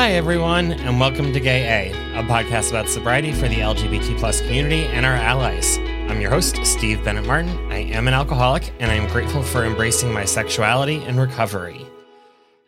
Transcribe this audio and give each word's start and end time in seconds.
Hi, 0.00 0.12
everyone, 0.12 0.72
and 0.72 0.98
welcome 0.98 1.30
to 1.30 1.38
Gay 1.38 1.92
A, 1.92 2.18
a 2.18 2.22
podcast 2.22 2.70
about 2.70 2.88
sobriety 2.88 3.32
for 3.32 3.48
the 3.48 3.56
LGBT 3.56 4.18
plus 4.18 4.40
community 4.40 4.86
and 4.86 5.04
our 5.04 5.12
allies. 5.12 5.76
I'm 6.08 6.22
your 6.22 6.30
host, 6.30 6.56
Steve 6.64 7.04
Bennett 7.04 7.26
Martin. 7.26 7.50
I 7.70 7.80
am 7.80 8.08
an 8.08 8.14
alcoholic, 8.14 8.72
and 8.80 8.90
I 8.90 8.94
am 8.94 9.10
grateful 9.10 9.42
for 9.42 9.62
embracing 9.62 10.10
my 10.10 10.24
sexuality 10.24 11.04
and 11.04 11.20
recovery. 11.20 11.86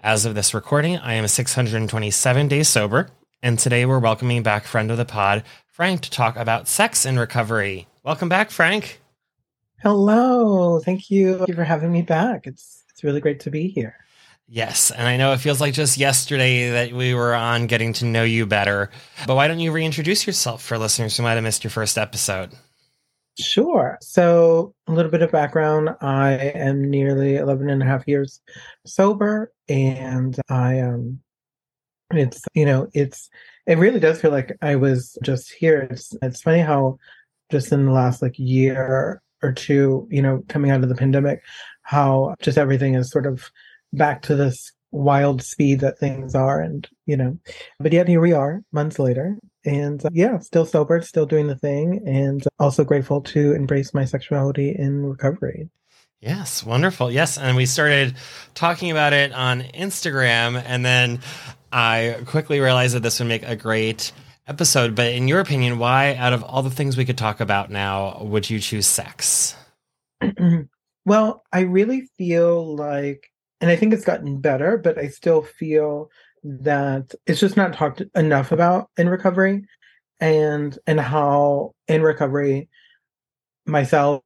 As 0.02 0.26
of 0.26 0.34
this 0.34 0.52
recording, 0.52 0.98
I 0.98 1.14
am 1.14 1.26
627 1.26 2.48
days 2.48 2.68
sober, 2.68 3.08
and 3.42 3.58
today 3.58 3.86
we're 3.86 3.98
welcoming 3.98 4.42
back 4.42 4.64
friend 4.64 4.90
of 4.90 4.98
the 4.98 5.06
pod, 5.06 5.42
Frank, 5.68 6.02
to 6.02 6.10
talk 6.10 6.36
about 6.36 6.68
sex 6.68 7.06
and 7.06 7.18
recovery. 7.18 7.88
Welcome 8.04 8.28
back, 8.28 8.50
Frank. 8.50 9.00
Hello. 9.80 10.80
Thank 10.80 11.10
you. 11.10 11.38
Thank 11.38 11.48
you 11.48 11.54
for 11.54 11.64
having 11.64 11.92
me 11.92 12.02
back. 12.02 12.46
It's 12.46 12.84
it's 12.90 13.02
really 13.02 13.22
great 13.22 13.40
to 13.40 13.50
be 13.50 13.68
here. 13.68 14.01
Yes, 14.54 14.90
and 14.90 15.08
I 15.08 15.16
know 15.16 15.32
it 15.32 15.38
feels 15.38 15.62
like 15.62 15.72
just 15.72 15.96
yesterday 15.96 16.68
that 16.72 16.92
we 16.92 17.14
were 17.14 17.34
on 17.34 17.66
getting 17.66 17.94
to 17.94 18.04
know 18.04 18.22
you 18.22 18.44
better. 18.44 18.90
But 19.26 19.34
why 19.34 19.48
don't 19.48 19.60
you 19.60 19.72
reintroduce 19.72 20.26
yourself 20.26 20.62
for 20.62 20.76
listeners 20.76 21.16
who 21.16 21.22
might 21.22 21.36
have 21.36 21.42
missed 21.42 21.64
your 21.64 21.70
first 21.70 21.96
episode? 21.96 22.50
Sure. 23.40 23.96
So, 24.02 24.74
a 24.88 24.92
little 24.92 25.10
bit 25.10 25.22
of 25.22 25.32
background. 25.32 25.96
I 26.02 26.32
am 26.34 26.90
nearly 26.90 27.36
11 27.36 27.70
and 27.70 27.82
a 27.82 27.86
half 27.86 28.06
years 28.06 28.42
sober, 28.84 29.54
and 29.70 30.38
I 30.50 30.80
um 30.80 31.20
it's 32.10 32.42
you 32.52 32.66
know, 32.66 32.88
it's 32.92 33.30
it 33.66 33.78
really 33.78 34.00
does 34.00 34.20
feel 34.20 34.32
like 34.32 34.54
I 34.60 34.76
was 34.76 35.16
just 35.22 35.50
here. 35.50 35.88
It's 35.90 36.14
it's 36.20 36.42
funny 36.42 36.60
how 36.60 36.98
just 37.50 37.72
in 37.72 37.86
the 37.86 37.92
last 37.92 38.20
like 38.20 38.38
year 38.38 39.22
or 39.42 39.52
two, 39.52 40.06
you 40.10 40.20
know, 40.20 40.44
coming 40.50 40.70
out 40.70 40.82
of 40.82 40.90
the 40.90 40.94
pandemic, 40.94 41.40
how 41.80 42.34
just 42.42 42.58
everything 42.58 42.96
is 42.96 43.10
sort 43.10 43.24
of 43.24 43.50
back 43.92 44.22
to 44.22 44.34
this 44.34 44.72
wild 44.92 45.42
speed 45.42 45.80
that 45.80 45.98
things 45.98 46.34
are 46.34 46.60
and 46.60 46.88
you 47.06 47.16
know. 47.16 47.38
But 47.80 47.92
yet 47.92 48.08
here 48.08 48.20
we 48.20 48.32
are 48.32 48.62
months 48.72 48.98
later 48.98 49.38
and 49.64 50.04
uh, 50.04 50.10
yeah 50.12 50.38
still 50.38 50.66
sober 50.66 51.00
still 51.00 51.26
doing 51.26 51.46
the 51.46 51.56
thing 51.56 52.02
and 52.06 52.44
also 52.58 52.84
grateful 52.84 53.20
to 53.22 53.52
embrace 53.52 53.94
my 53.94 54.04
sexuality 54.04 54.74
in 54.78 55.04
recovery. 55.04 55.68
Yes 56.20 56.62
wonderful. 56.62 57.10
Yes 57.10 57.38
and 57.38 57.56
we 57.56 57.66
started 57.66 58.14
talking 58.54 58.90
about 58.90 59.12
it 59.12 59.32
on 59.32 59.62
instagram 59.62 60.62
and 60.66 60.84
then 60.84 61.20
i 61.72 62.18
quickly 62.26 62.60
realized 62.60 62.94
that 62.94 63.02
this 63.02 63.18
would 63.18 63.28
make 63.28 63.42
a 63.44 63.56
great 63.56 64.12
episode. 64.46 64.94
But 64.94 65.12
in 65.12 65.26
your 65.26 65.40
opinion 65.40 65.78
why 65.78 66.16
out 66.16 66.34
of 66.34 66.44
all 66.44 66.62
the 66.62 66.70
things 66.70 66.96
we 66.96 67.06
could 67.06 67.18
talk 67.18 67.40
about 67.40 67.70
now 67.70 68.22
would 68.22 68.48
you 68.48 68.60
choose 68.60 68.86
sex? 68.86 69.56
Well 71.04 71.42
i 71.52 71.62
really 71.62 72.08
feel 72.16 72.76
like 72.76 73.31
and 73.62 73.70
I 73.70 73.76
think 73.76 73.94
it's 73.94 74.04
gotten 74.04 74.40
better, 74.40 74.76
but 74.76 74.98
I 74.98 75.06
still 75.06 75.42
feel 75.42 76.10
that 76.42 77.14
it's 77.26 77.38
just 77.38 77.56
not 77.56 77.72
talked 77.72 78.02
enough 78.16 78.50
about 78.50 78.90
in 78.98 79.08
recovery 79.08 79.64
and 80.20 80.76
and 80.86 81.00
how 81.00 81.72
in 81.86 82.02
recovery 82.02 82.68
myself 83.64 84.22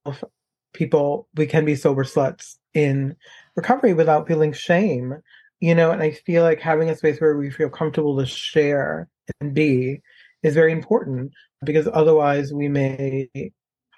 people 0.72 1.28
we 1.34 1.46
can 1.46 1.66
be 1.66 1.74
sober 1.74 2.04
sluts 2.04 2.56
in 2.72 3.14
recovery 3.54 3.92
without 3.92 4.26
feeling 4.26 4.52
shame 4.52 5.14
you 5.60 5.74
know 5.74 5.90
and 5.90 6.02
i 6.02 6.10
feel 6.10 6.42
like 6.42 6.60
having 6.60 6.88
a 6.88 6.96
space 6.96 7.20
where 7.20 7.36
we 7.36 7.50
feel 7.50 7.68
comfortable 7.68 8.16
to 8.16 8.24
share 8.24 9.08
and 9.40 9.52
be 9.54 10.00
is 10.42 10.54
very 10.54 10.72
important 10.72 11.32
because 11.64 11.86
otherwise 11.92 12.52
we 12.52 12.68
may 12.68 13.28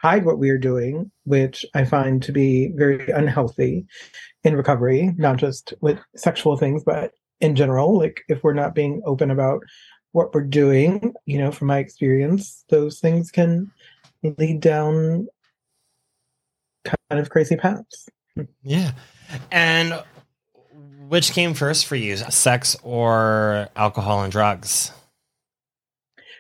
hide 0.00 0.24
what 0.24 0.38
we 0.38 0.50
are 0.50 0.58
doing, 0.58 1.10
which 1.24 1.66
I 1.74 1.84
find 1.84 2.22
to 2.22 2.32
be 2.32 2.72
very 2.74 3.10
unhealthy 3.10 3.86
in 4.48 4.56
recovery, 4.56 5.14
not 5.18 5.36
just 5.36 5.74
with 5.80 5.98
sexual 6.16 6.56
things, 6.56 6.82
but 6.82 7.12
in 7.40 7.54
general. 7.54 7.96
Like 7.96 8.22
if 8.28 8.42
we're 8.42 8.54
not 8.54 8.74
being 8.74 9.02
open 9.04 9.30
about 9.30 9.62
what 10.12 10.34
we're 10.34 10.42
doing, 10.42 11.14
you 11.26 11.38
know, 11.38 11.52
from 11.52 11.68
my 11.68 11.78
experience, 11.78 12.64
those 12.70 12.98
things 12.98 13.30
can 13.30 13.70
lead 14.22 14.60
down 14.60 15.28
kind 16.84 17.20
of 17.20 17.28
crazy 17.30 17.56
paths. 17.56 18.08
Yeah. 18.62 18.92
And 19.52 20.02
which 21.08 21.32
came 21.32 21.54
first 21.54 21.86
for 21.86 21.96
you, 21.96 22.16
sex 22.16 22.74
or 22.82 23.68
alcohol 23.76 24.22
and 24.22 24.32
drugs? 24.32 24.90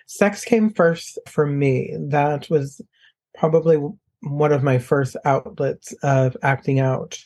Sex 0.06 0.44
came 0.44 0.70
first 0.70 1.18
for 1.28 1.46
me. 1.46 1.94
That 1.98 2.48
was 2.48 2.80
probably 3.36 3.78
one 4.22 4.52
of 4.52 4.62
my 4.62 4.78
first 4.78 5.16
outlets 5.24 5.92
of 6.02 6.36
acting 6.42 6.80
out 6.80 7.18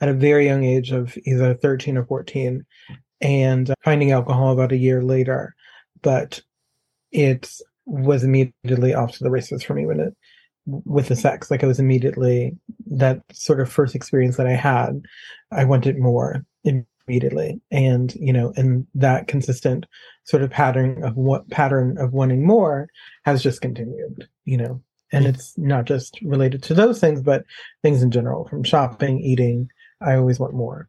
at 0.00 0.08
a 0.08 0.14
very 0.14 0.46
young 0.46 0.64
age 0.64 0.92
of 0.92 1.16
either 1.24 1.54
13 1.54 1.96
or 1.96 2.04
14 2.04 2.64
and 3.20 3.74
finding 3.84 4.12
alcohol 4.12 4.52
about 4.52 4.72
a 4.72 4.76
year 4.76 5.02
later. 5.02 5.54
But 6.02 6.40
it 7.10 7.50
was 7.86 8.22
immediately 8.22 8.94
off 8.94 9.12
to 9.12 9.24
the 9.24 9.30
races 9.30 9.62
for 9.62 9.74
me 9.74 9.86
when 9.86 10.00
it 10.00 10.16
with 10.66 11.08
the 11.08 11.16
sex. 11.16 11.50
Like 11.50 11.62
it 11.62 11.66
was 11.66 11.80
immediately 11.80 12.56
that 12.86 13.22
sort 13.32 13.60
of 13.60 13.70
first 13.70 13.94
experience 13.94 14.36
that 14.36 14.46
i 14.46 14.52
had. 14.52 15.02
I 15.50 15.64
wanted 15.64 15.98
more 15.98 16.44
immediately. 16.64 17.60
And 17.70 18.14
you 18.14 18.32
know 18.32 18.52
and 18.56 18.86
that 18.94 19.28
consistent 19.28 19.86
sort 20.24 20.42
of 20.42 20.50
pattern 20.50 21.02
of 21.02 21.16
what 21.16 21.48
pattern 21.50 21.96
of 21.98 22.12
wanting 22.12 22.46
more 22.46 22.88
has 23.24 23.42
just 23.42 23.60
continued 23.60 24.28
you 24.44 24.56
know. 24.56 24.82
And 25.10 25.24
mm. 25.24 25.30
it's 25.30 25.56
not 25.56 25.86
just 25.86 26.20
related 26.22 26.62
to 26.64 26.74
those 26.74 27.00
things 27.00 27.22
but 27.22 27.44
things 27.82 28.02
in 28.02 28.10
general 28.10 28.46
from 28.48 28.62
shopping 28.62 29.20
eating 29.20 29.70
i 30.00 30.14
always 30.14 30.38
want 30.38 30.54
more. 30.54 30.88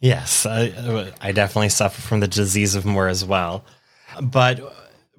Yes 0.00 0.46
I, 0.46 1.12
I 1.20 1.32
definitely 1.32 1.68
suffer 1.68 2.00
from 2.00 2.20
the 2.20 2.28
disease 2.28 2.74
of 2.74 2.86
more 2.86 3.08
as 3.08 3.24
well. 3.24 3.64
But 4.22 4.60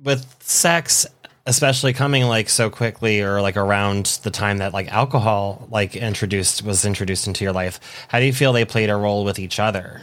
with 0.01 0.25
sex 0.41 1.05
especially 1.45 1.93
coming 1.93 2.23
like 2.23 2.49
so 2.49 2.69
quickly 2.69 3.21
or 3.21 3.41
like 3.41 3.57
around 3.57 4.19
the 4.23 4.31
time 4.31 4.57
that 4.57 4.73
like 4.73 4.91
alcohol 4.91 5.67
like 5.71 5.95
introduced 5.95 6.63
was 6.63 6.85
introduced 6.85 7.27
into 7.27 7.43
your 7.43 7.53
life 7.53 7.79
how 8.09 8.19
do 8.19 8.25
you 8.25 8.33
feel 8.33 8.53
they 8.53 8.65
played 8.65 8.89
a 8.89 8.95
role 8.95 9.23
with 9.23 9.39
each 9.39 9.59
other? 9.59 10.01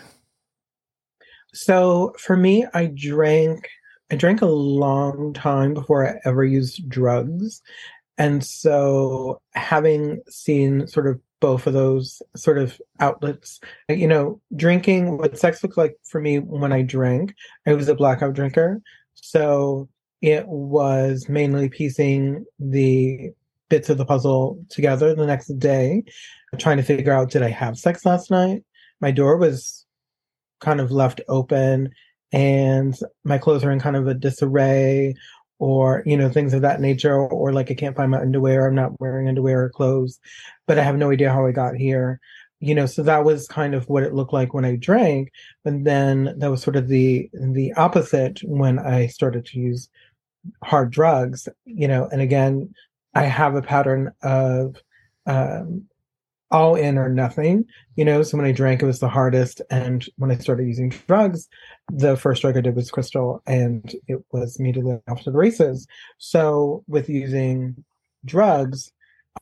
So 1.53 2.15
for 2.19 2.37
me 2.37 2.65
i 2.73 2.87
drank 2.87 3.69
I 4.11 4.17
drank 4.17 4.41
a 4.41 4.47
long 4.47 5.35
time 5.35 5.75
before 5.75 6.09
I 6.09 6.19
ever 6.25 6.44
used 6.44 6.88
drugs. 6.88 7.61
And 8.17 8.44
so 8.44 9.41
having 9.55 10.23
seen 10.29 10.87
sort 10.87 11.06
of 11.06 11.21
both 11.40 11.67
of 11.67 11.73
those 11.73 12.23
sort 12.37 12.58
of 12.58 12.81
outlets, 13.00 13.61
uh, 13.90 13.94
you 13.94 14.08
know, 14.08 14.40
drinking 14.56 15.19
what 15.19 15.38
sex 15.38 15.62
looked 15.62 15.79
like 15.79 15.96
for 16.05 16.20
me 16.20 16.38
when 16.38 16.73
I 16.73 16.82
drank, 16.82 17.35
I 17.67 17.75
was 17.75 17.88
a 17.88 17.94
blackout 17.94 18.35
drinker. 18.35 18.81
So 19.14 19.88
it 20.20 20.46
was 20.49 21.29
mainly 21.29 21.69
piecing 21.69 22.44
the 22.58 23.31
bits 23.69 23.90
of 23.90 23.99
the 23.99 24.05
puzzle 24.05 24.64
together 24.69 25.14
the 25.14 25.26
next 25.26 25.49
day, 25.58 26.05
trying 26.58 26.79
to 26.79 26.82
figure 26.82 27.12
out 27.12 27.31
did 27.31 27.43
I 27.43 27.50
have 27.50 27.79
sex 27.79 28.05
last 28.05 28.31
night? 28.31 28.64
My 29.00 29.11
door 29.11 29.37
was 29.37 29.87
kind 30.61 30.81
of 30.81 30.90
left 30.90 31.20
open 31.29 31.90
and 32.32 32.99
my 33.25 33.38
clothes 33.38 33.64
are 33.64 33.70
in 33.70 33.81
kind 33.81 33.96
of 33.96 34.06
a 34.06 34.14
disarray 34.14 35.14
or 35.58 36.02
you 36.06 36.16
know 36.16 36.28
things 36.28 36.55
of 36.55 36.62
that 36.62 36.81
nature 36.81 37.16
or 37.16 37.52
like 37.52 37.70
i 37.70 37.75
can't 37.75 37.96
find 37.96 38.10
my 38.10 38.20
underwear 38.20 38.66
i'm 38.66 38.75
not 38.75 38.99
wearing 39.00 39.28
underwear 39.28 39.64
or 39.64 39.70
clothes 39.70 40.20
but 40.66 40.78
i 40.78 40.82
have 40.82 40.96
no 40.96 41.10
idea 41.10 41.32
how 41.32 41.46
i 41.46 41.52
got 41.52 41.75
here. 41.75 42.20
You 42.60 42.75
know 42.75 42.87
so 42.87 43.05
that 43.05 43.25
was 43.25 43.46
kind 43.46 43.75
of 43.75 43.88
what 43.88 44.02
it 44.02 44.14
looked 44.14 44.32
like 44.32 44.52
when 44.52 44.64
i 44.64 44.75
drank 44.75 45.31
and 45.64 45.87
then 45.87 46.34
that 46.38 46.50
was 46.50 46.60
sort 46.60 46.75
of 46.75 46.88
the 46.88 47.31
the 47.32 47.72
opposite 47.75 48.40
when 48.43 48.81
i 48.81 49.06
started 49.06 49.46
to 49.46 49.60
use 49.60 49.88
hard 50.62 50.90
drugs, 50.90 51.49
you 51.64 51.88
know, 51.88 52.08
and 52.11 52.20
again, 52.20 52.75
I 53.14 53.25
have 53.25 53.54
a 53.54 53.62
pattern 53.62 54.12
of 54.22 54.76
um, 55.26 55.84
all 56.50 56.75
in 56.75 56.97
or 56.97 57.09
nothing, 57.09 57.65
you 57.97 58.05
know. 58.05 58.23
So 58.23 58.37
when 58.37 58.47
I 58.47 58.53
drank, 58.53 58.83
it 58.83 58.87
was 58.87 59.00
the 59.00 59.09
hardest. 59.09 59.61
And 59.71 60.05
when 60.17 60.31
I 60.31 60.37
started 60.37 60.67
using 60.67 60.89
drugs, 60.89 61.49
the 61.93 62.17
first 62.17 62.43
drug 62.43 62.56
I 62.56 62.61
did 62.61 62.77
was 62.77 62.91
crystal, 62.91 63.43
and 63.47 63.95
it 64.06 64.25
was 64.33 64.59
immediately 64.59 64.99
off 65.09 65.23
to 65.23 65.31
the 65.31 65.39
races. 65.39 65.87
So 66.19 66.85
with 66.87 67.09
using 67.09 67.85
drugs, 68.25 68.93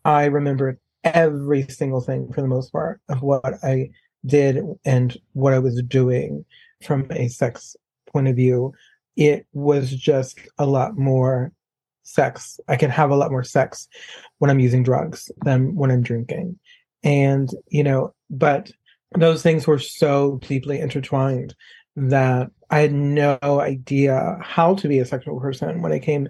I 0.04 0.26
remembered 0.26 0.78
every 1.04 1.66
single 1.68 2.00
thing 2.00 2.32
for 2.32 2.40
the 2.40 2.48
most 2.48 2.72
part 2.72 3.00
of 3.08 3.22
what 3.22 3.62
I 3.62 3.90
did 4.24 4.64
and 4.84 5.16
what 5.34 5.54
I 5.54 5.58
was 5.58 5.80
doing 5.82 6.44
from 6.82 7.06
a 7.12 7.28
sex 7.28 7.76
point 8.12 8.28
of 8.28 8.36
view. 8.36 8.72
It 9.16 9.46
was 9.52 9.90
just 9.90 10.40
a 10.58 10.66
lot 10.66 10.98
more 10.98 11.52
sex. 12.02 12.60
I 12.68 12.76
can 12.76 12.90
have 12.90 13.10
a 13.10 13.16
lot 13.16 13.30
more 13.30 13.44
sex 13.44 13.88
when 14.38 14.50
I'm 14.50 14.60
using 14.60 14.82
drugs 14.82 15.30
than 15.44 15.74
when 15.74 15.90
I'm 15.90 16.02
drinking. 16.02 16.58
And, 17.06 17.48
you 17.68 17.84
know, 17.84 18.12
but 18.28 18.72
those 19.16 19.40
things 19.40 19.64
were 19.64 19.78
so 19.78 20.40
deeply 20.42 20.80
intertwined 20.80 21.54
that 21.94 22.50
I 22.68 22.80
had 22.80 22.92
no 22.92 23.38
idea 23.42 24.36
how 24.42 24.74
to 24.74 24.88
be 24.88 24.98
a 24.98 25.06
sexual 25.06 25.38
person 25.40 25.82
when 25.82 25.92
I 25.92 26.00
came 26.00 26.26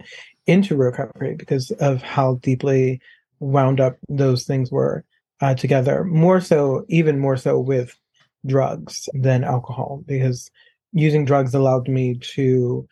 into 0.46 0.76
recovery 0.76 1.34
because 1.34 1.70
of 1.80 2.02
how 2.02 2.34
deeply 2.42 3.00
wound 3.40 3.80
up 3.80 3.96
those 4.10 4.44
things 4.44 4.70
were 4.70 5.02
uh, 5.40 5.54
together. 5.54 6.04
More 6.04 6.42
so, 6.42 6.84
even 6.88 7.18
more 7.18 7.38
so 7.38 7.58
with 7.58 7.98
drugs 8.44 9.08
than 9.14 9.44
alcohol, 9.44 10.04
because 10.06 10.50
using 10.92 11.24
drugs 11.24 11.54
allowed 11.54 11.88
me 11.88 12.18
to 12.34 12.86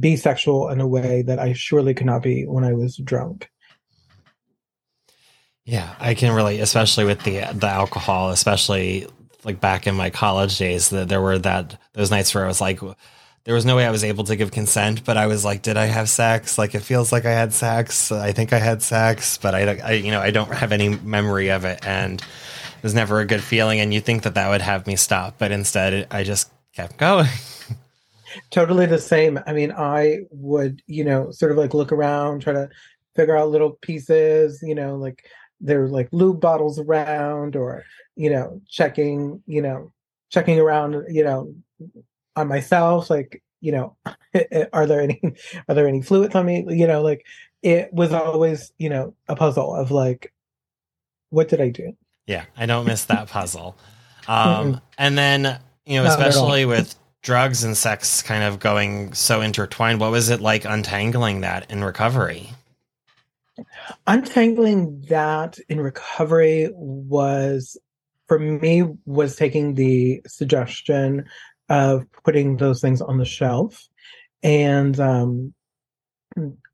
be 0.00 0.16
sexual 0.16 0.68
in 0.70 0.80
a 0.80 0.88
way 0.88 1.22
that 1.22 1.38
I 1.38 1.52
surely 1.52 1.94
could 1.94 2.06
not 2.06 2.22
be 2.22 2.46
when 2.46 2.64
I 2.64 2.72
was 2.72 2.96
drunk. 2.96 3.48
Yeah, 5.64 5.94
I 6.00 6.14
can 6.14 6.34
relate, 6.34 6.60
especially 6.60 7.04
with 7.04 7.22
the 7.22 7.44
the 7.54 7.68
alcohol, 7.68 8.30
especially 8.30 9.06
like 9.44 9.60
back 9.60 9.86
in 9.86 9.94
my 9.94 10.10
college 10.10 10.58
days. 10.58 10.90
That 10.90 11.08
there 11.08 11.20
were 11.20 11.38
that 11.38 11.78
those 11.92 12.10
nights 12.10 12.34
where 12.34 12.44
I 12.44 12.48
was 12.48 12.60
like, 12.60 12.80
there 13.44 13.54
was 13.54 13.64
no 13.64 13.76
way 13.76 13.86
I 13.86 13.90
was 13.90 14.02
able 14.02 14.24
to 14.24 14.36
give 14.36 14.50
consent, 14.50 15.04
but 15.04 15.16
I 15.16 15.26
was 15.26 15.44
like, 15.44 15.62
did 15.62 15.76
I 15.76 15.86
have 15.86 16.08
sex? 16.08 16.58
Like, 16.58 16.74
it 16.74 16.80
feels 16.80 17.12
like 17.12 17.24
I 17.24 17.30
had 17.30 17.52
sex. 17.52 18.10
I 18.10 18.32
think 18.32 18.52
I 18.52 18.58
had 18.58 18.82
sex, 18.82 19.38
but 19.38 19.54
I, 19.54 19.78
I 19.78 19.92
you 19.92 20.10
know, 20.10 20.20
I 20.20 20.30
don't 20.30 20.52
have 20.52 20.72
any 20.72 20.90
memory 20.90 21.50
of 21.50 21.64
it, 21.64 21.84
and 21.86 22.20
it 22.20 22.82
was 22.82 22.94
never 22.94 23.20
a 23.20 23.26
good 23.26 23.42
feeling. 23.42 23.80
And 23.80 23.94
you 23.94 24.00
think 24.00 24.24
that 24.24 24.34
that 24.34 24.48
would 24.48 24.62
have 24.62 24.86
me 24.86 24.96
stop, 24.96 25.36
but 25.38 25.52
instead, 25.52 26.08
I 26.10 26.24
just 26.24 26.50
kept 26.74 26.96
going. 26.96 27.28
totally 28.50 28.86
the 28.86 28.98
same. 28.98 29.38
I 29.46 29.52
mean, 29.52 29.72
I 29.72 30.20
would, 30.30 30.82
you 30.86 31.04
know, 31.04 31.30
sort 31.30 31.52
of 31.52 31.58
like 31.58 31.74
look 31.74 31.92
around, 31.92 32.40
try 32.40 32.52
to 32.52 32.68
figure 33.14 33.36
out 33.36 33.50
little 33.50 33.72
pieces, 33.82 34.60
you 34.62 34.74
know, 34.74 34.96
like 34.96 35.24
there's 35.62 35.90
like 35.90 36.08
lube 36.12 36.40
bottles 36.40 36.78
around 36.78 37.56
or, 37.56 37.84
you 38.16 38.28
know, 38.28 38.60
checking, 38.68 39.42
you 39.46 39.62
know, 39.62 39.92
checking 40.30 40.58
around, 40.58 41.04
you 41.08 41.24
know, 41.24 41.54
on 42.36 42.48
myself, 42.48 43.08
like, 43.08 43.42
you 43.60 43.72
know, 43.72 43.96
are 44.72 44.86
there 44.86 45.00
any 45.00 45.20
are 45.68 45.74
there 45.74 45.88
any 45.88 46.02
fluids 46.02 46.34
on 46.34 46.46
me? 46.46 46.64
You 46.68 46.86
know, 46.86 47.02
like 47.02 47.24
it 47.62 47.92
was 47.92 48.12
always, 48.12 48.72
you 48.78 48.90
know, 48.90 49.14
a 49.28 49.36
puzzle 49.36 49.74
of 49.74 49.90
like, 49.90 50.32
what 51.30 51.48
did 51.48 51.60
I 51.60 51.70
do? 51.70 51.96
Yeah, 52.26 52.44
I 52.56 52.66
don't 52.66 52.86
miss 52.86 53.04
that 53.06 53.28
puzzle. 53.28 53.76
Um, 54.28 54.80
and 54.98 55.18
then, 55.18 55.58
you 55.84 56.00
know, 56.00 56.08
especially 56.08 56.64
with 56.64 56.94
drugs 57.22 57.64
and 57.64 57.76
sex 57.76 58.22
kind 58.22 58.44
of 58.44 58.60
going 58.60 59.12
so 59.14 59.40
intertwined. 59.40 59.98
What 59.98 60.12
was 60.12 60.28
it 60.28 60.40
like 60.40 60.64
untangling 60.64 61.40
that 61.40 61.68
in 61.70 61.82
recovery? 61.82 62.50
Untangling 64.06 65.04
that 65.08 65.58
in 65.68 65.80
recovery 65.80 66.70
was 66.74 67.78
for 68.28 68.38
me 68.38 68.84
was 69.04 69.36
taking 69.36 69.74
the 69.74 70.22
suggestion 70.26 71.24
of 71.68 72.04
putting 72.24 72.56
those 72.56 72.80
things 72.80 73.00
on 73.00 73.18
the 73.18 73.24
shelf. 73.24 73.88
And 74.42 74.98
um, 74.98 75.54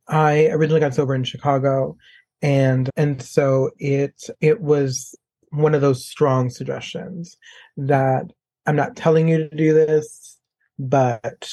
I 0.09 0.47
originally 0.47 0.81
got 0.81 0.94
sober 0.94 1.15
in 1.15 1.25
Chicago 1.25 1.97
and 2.41 2.88
and 2.97 3.21
so 3.21 3.71
it 3.79 4.14
it 4.41 4.61
was 4.61 5.14
one 5.50 5.75
of 5.75 5.81
those 5.81 6.06
strong 6.06 6.50
suggestions 6.50 7.37
that 7.76 8.25
I'm 8.67 8.76
not 8.76 8.97
telling 8.97 9.29
you 9.29 9.49
to 9.49 9.56
do 9.56 9.73
this 9.73 10.38
but 10.79 11.50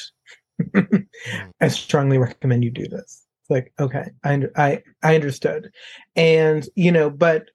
I 1.61 1.67
strongly 1.67 2.17
recommend 2.17 2.63
you 2.63 2.71
do 2.71 2.87
this. 2.87 3.24
It's 3.45 3.51
like, 3.51 3.73
okay, 3.79 4.09
I, 4.23 4.43
I, 4.55 4.83
I 5.03 5.15
understood. 5.15 5.69
And, 6.15 6.67
you 6.75 6.91
know, 6.91 7.11
but 7.11 7.49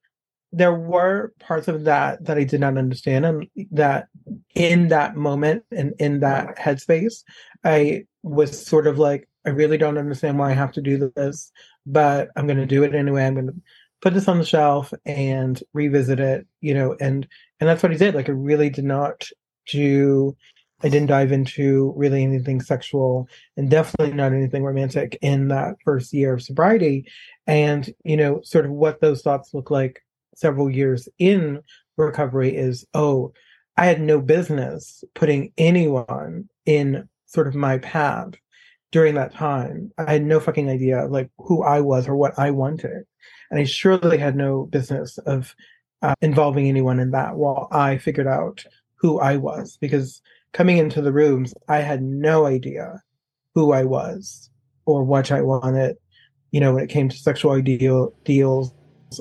there 0.53 0.75
were 0.75 1.33
parts 1.41 1.69
of 1.69 1.85
that 1.85 2.25
that 2.25 2.39
I 2.39 2.45
did 2.45 2.61
not 2.61 2.79
understand. 2.79 3.25
And 3.25 3.47
that 3.73 4.07
in 4.55 4.89
that 4.89 5.17
moment 5.17 5.65
and 5.73 5.95
in 5.99 6.21
that 6.21 6.57
headspace, 6.57 7.25
I 7.65 8.05
was 8.23 8.67
sort 8.67 8.87
of 8.87 8.99
like, 8.99 9.29
I 9.45 9.51
really 9.51 9.79
don't 9.79 9.99
understand 9.99 10.39
why 10.39 10.51
I 10.51 10.55
have 10.55 10.73
to 10.73 10.83
do 10.83 11.11
this, 11.17 11.51
but 11.87 12.29
I'm 12.37 12.47
going 12.47 12.59
to 12.59 12.67
do 12.67 12.85
it 12.85 12.95
anyway. 12.95 13.27
I'm 13.27 13.35
going 13.35 13.47
to 13.49 13.55
put 14.01 14.15
this 14.15 14.29
on 14.29 14.39
the 14.39 14.45
shelf 14.45 14.93
and 15.05 15.61
revisit 15.73 16.21
it, 16.21 16.47
you 16.61 16.75
know, 16.75 16.97
and, 17.01 17.27
and 17.59 17.69
that's 17.69 17.83
what 17.83 17.93
he 17.93 17.99
did. 17.99 18.15
Like, 18.15 18.29
I 18.29 18.33
really 18.33 18.71
did 18.71 18.85
not 18.85 19.29
do 19.71 20.37
I 20.83 20.89
didn't 20.89 21.09
dive 21.09 21.33
into 21.33 21.93
really 21.97 22.23
anything 22.23 22.61
sexual 22.61 23.29
and 23.57 23.71
definitely 23.71 24.15
not 24.15 24.33
anything 24.33 24.65
romantic 24.65 25.19
in 25.21 25.49
that 25.49 25.77
first 25.85 26.13
year 26.13 26.35
of 26.35 26.43
sobriety. 26.43 27.07
And, 27.47 27.93
you 28.05 28.17
know, 28.17 28.41
sort 28.43 28.65
of 28.65 28.71
what 28.71 29.01
those 29.01 29.23
thoughts 29.23 29.53
look 29.53 29.71
like 29.71 30.03
several 30.35 30.71
years 30.71 31.09
in 31.19 31.61
recovery 31.97 32.57
is, 32.57 32.87
oh, 32.95 33.33
I 33.77 33.87
had 33.87 34.01
no 34.01 34.21
business 34.21 35.05
putting 35.15 35.53
anyone 35.59 36.49
in 36.67 37.09
sort 37.27 37.47
of 37.47 37.55
my 37.55 37.79
path 37.79 38.35
during 38.93 39.15
that 39.15 39.35
time. 39.35 39.93
I 39.99 40.13
had 40.13 40.25
no 40.25 40.41
fucking 40.41 40.69
idea 40.69 41.07
like 41.07 41.31
who 41.39 41.63
I 41.63 41.81
was 41.81 42.09
or 42.09 42.17
what 42.17 42.39
I 42.39 42.51
wanted. 42.51 43.05
And 43.51 43.61
I 43.61 43.65
surely 43.65 44.19
had 44.19 44.37
no 44.37 44.67
business 44.67 45.19
of 45.19 45.55
uh, 46.03 46.15
involving 46.21 46.69
anyone 46.69 46.99
in 46.99 47.11
that 47.13 47.37
while 47.37 47.69
I 47.71 47.99
figured 47.99 48.27
out 48.27 48.65
who 48.97 49.19
I 49.19 49.37
was 49.37 49.77
because 49.81 50.21
coming 50.53 50.79
into 50.79 51.01
the 51.01 51.13
rooms, 51.13 51.55
I 51.69 51.79
had 51.79 52.03
no 52.03 52.47
idea 52.47 53.03
who 53.55 53.73
I 53.73 53.85
was 53.85 54.51
or 54.87 55.05
what 55.05 55.31
I 55.31 55.43
wanted, 55.43 55.97
you 56.51 56.61
know, 56.61 56.75
when 56.75 56.85
it 56.85 56.91
came 56.91 57.09
to 57.09 57.17
sexual 57.17 57.53
ideal 57.53 58.15
deals 58.25 58.73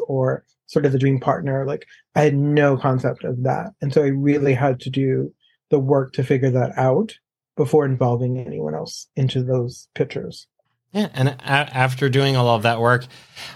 or 0.08 0.46
sort 0.68 0.86
of 0.86 0.92
the 0.92 1.00
dream 1.00 1.20
partner. 1.20 1.66
Like 1.66 1.86
I 2.16 2.22
had 2.22 2.36
no 2.36 2.78
concept 2.78 3.24
of 3.24 3.44
that. 3.44 3.72
And 3.82 3.94
so 3.94 4.04
I 4.04 4.08
really 4.08 4.54
had 4.54 4.80
to 4.82 4.90
do 4.90 5.34
the 5.70 5.80
work 5.80 6.14
to 6.14 6.24
figure 6.24 6.52
that 6.52 6.78
out 6.78 7.16
before 7.56 7.86
involving 7.86 8.38
anyone 8.38 8.74
else 8.74 9.08
into 9.16 9.44
those 9.44 9.88
pictures. 9.94 10.48
Yeah, 10.92 11.10
and 11.14 11.30
a- 11.30 11.44
after 11.44 12.10
doing 12.10 12.36
all 12.36 12.56
of 12.56 12.64
that 12.64 12.80
work, 12.80 13.06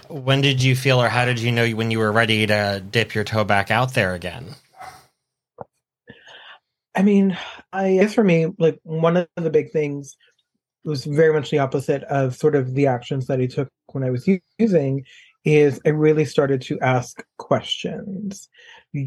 when 0.08 0.40
did 0.40 0.62
you 0.62 0.76
feel, 0.76 1.02
or 1.02 1.08
how 1.08 1.24
did 1.24 1.40
you 1.40 1.50
know 1.50 1.68
when 1.70 1.90
you 1.90 1.98
were 1.98 2.12
ready 2.12 2.46
to 2.46 2.82
dip 2.88 3.14
your 3.14 3.24
toe 3.24 3.42
back 3.42 3.72
out 3.72 3.94
there 3.94 4.14
again? 4.14 4.54
I 6.94 7.02
mean, 7.02 7.36
I 7.72 7.94
guess 7.94 8.14
for 8.14 8.24
me, 8.24 8.46
like 8.58 8.78
one 8.82 9.16
of 9.16 9.28
the 9.36 9.50
big 9.50 9.70
things 9.72 10.16
was 10.84 11.04
very 11.04 11.32
much 11.32 11.50
the 11.50 11.58
opposite 11.58 12.02
of 12.04 12.36
sort 12.36 12.54
of 12.54 12.74
the 12.74 12.86
actions 12.86 13.26
that 13.26 13.40
I 13.40 13.46
took 13.46 13.68
when 13.92 14.04
I 14.04 14.10
was 14.10 14.28
using 14.58 15.04
is 15.44 15.80
I 15.84 15.90
really 15.90 16.24
started 16.24 16.62
to 16.62 16.80
ask 16.80 17.22
questions, 17.38 18.48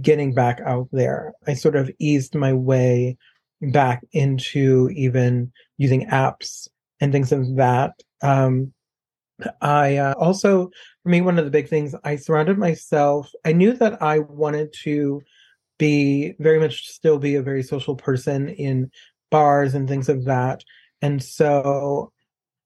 getting 0.02 0.34
back 0.34 0.60
out 0.66 0.88
there. 0.92 1.34
I 1.48 1.54
sort 1.54 1.76
of 1.76 1.90
eased 2.00 2.36
my 2.36 2.54
way 2.54 3.18
back 3.62 4.06
into 4.12 4.90
even 4.96 5.52
using 5.78 6.08
apps 6.08 6.68
and 7.00 7.12
things 7.12 7.32
of 7.32 7.56
that. 7.56 7.94
Um, 8.22 8.74
I 9.62 9.98
uh, 9.98 10.14
also, 10.14 10.70
for 11.04 11.10
me, 11.10 11.22
one 11.22 11.38
of 11.40 11.46
the 11.46 11.52
big 11.52 11.70
things, 11.70 11.96
I 12.04 12.16
surrounded 12.16 12.58
myself. 12.58 13.32
I 13.46 13.54
knew 13.54 13.74
that 13.74 14.02
I 14.02 14.20
wanted 14.20 14.74
to 14.84 15.22
be 15.78 16.36
very 16.40 16.60
much 16.60 16.88
still 16.88 17.20
be 17.20 17.36
a 17.36 17.42
very 17.42 17.64
social 17.64 17.96
person 17.96 18.50
in 18.50 18.92
bars 19.30 19.74
and 19.74 19.88
things 19.88 20.10
of 20.10 20.26
that. 20.26 20.64
And 21.02 21.22
so 21.24 22.12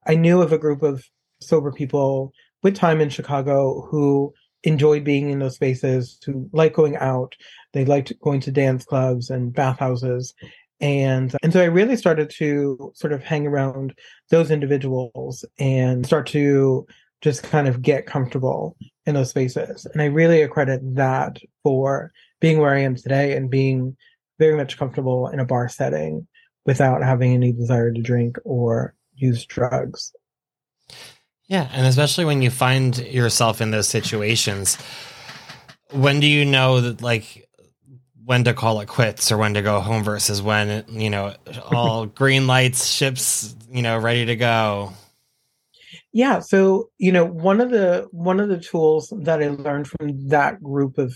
I 0.07 0.15
knew 0.15 0.41
of 0.41 0.53
a 0.53 0.57
group 0.57 0.83
of 0.83 1.03
sober 1.41 1.71
people 1.71 2.33
with 2.63 2.75
time 2.75 3.01
in 3.01 3.09
Chicago 3.09 3.87
who 3.89 4.33
enjoyed 4.63 5.03
being 5.03 5.29
in 5.29 5.39
those 5.39 5.55
spaces, 5.55 6.19
who 6.25 6.49
like 6.53 6.73
going 6.73 6.95
out. 6.97 7.35
They 7.73 7.85
liked 7.85 8.13
going 8.21 8.41
to 8.41 8.51
dance 8.51 8.85
clubs 8.85 9.29
and 9.29 9.53
bathhouses. 9.53 10.33
And 10.79 11.35
and 11.43 11.53
so 11.53 11.61
I 11.61 11.65
really 11.65 11.95
started 11.95 12.29
to 12.37 12.91
sort 12.95 13.13
of 13.13 13.23
hang 13.23 13.45
around 13.47 13.93
those 14.29 14.51
individuals 14.51 15.45
and 15.59 16.05
start 16.05 16.27
to 16.27 16.87
just 17.21 17.43
kind 17.43 17.67
of 17.67 17.81
get 17.81 18.07
comfortable 18.07 18.75
in 19.05 19.15
those 19.15 19.29
spaces. 19.29 19.85
And 19.85 20.01
I 20.01 20.05
really 20.05 20.41
accredit 20.41 20.81
that 20.95 21.39
for 21.63 22.11
being 22.41 22.60
where 22.60 22.75
I 22.75 22.81
am 22.81 22.95
today 22.95 23.38
and 23.38 23.50
being 23.50 23.95
very 24.38 24.57
much 24.57 24.77
comfortable 24.77 25.29
in 25.29 25.39
a 25.39 25.45
bar 25.45 25.69
setting 25.69 26.27
without 26.65 27.01
having 27.01 27.33
any 27.33 27.53
desire 27.53 27.93
to 27.93 28.01
drink 28.01 28.38
or 28.43 28.93
use 29.15 29.45
drugs. 29.45 30.13
Yeah, 31.48 31.69
and 31.71 31.86
especially 31.86 32.25
when 32.25 32.41
you 32.41 32.50
find 32.50 32.98
yourself 32.98 33.62
in 33.62 33.71
those 33.71 33.88
situations, 33.88 34.77
when 35.91 36.19
do 36.19 36.27
you 36.27 36.45
know 36.45 36.81
that 36.81 37.01
like 37.01 37.48
when 38.24 38.43
to 38.45 38.53
call 38.53 38.79
it 38.79 38.88
quits 38.88 39.31
or 39.31 39.38
when 39.38 39.53
to 39.53 39.62
go 39.62 39.79
home 39.79 40.03
versus 40.03 40.41
when 40.41 40.86
you 40.88 41.10
know 41.10 41.36
all 41.71 42.05
green 42.21 42.48
lights, 42.48 42.88
ships, 42.88 43.55
you 43.69 43.81
know, 43.81 43.98
ready 43.98 44.25
to 44.25 44.36
go? 44.36 44.93
Yeah, 46.13 46.39
so 46.39 46.89
you 46.98 47.12
know, 47.12 47.25
one 47.25 47.62
of 47.62 47.69
the 47.69 48.07
one 48.12 48.39
of 48.39 48.50
the 48.50 48.60
tools 48.60 49.13
that 49.24 49.43
I 49.43 49.50
learned 49.50 49.88
from 49.88 50.29
that 50.29 50.63
group 50.63 50.98
of 50.98 51.13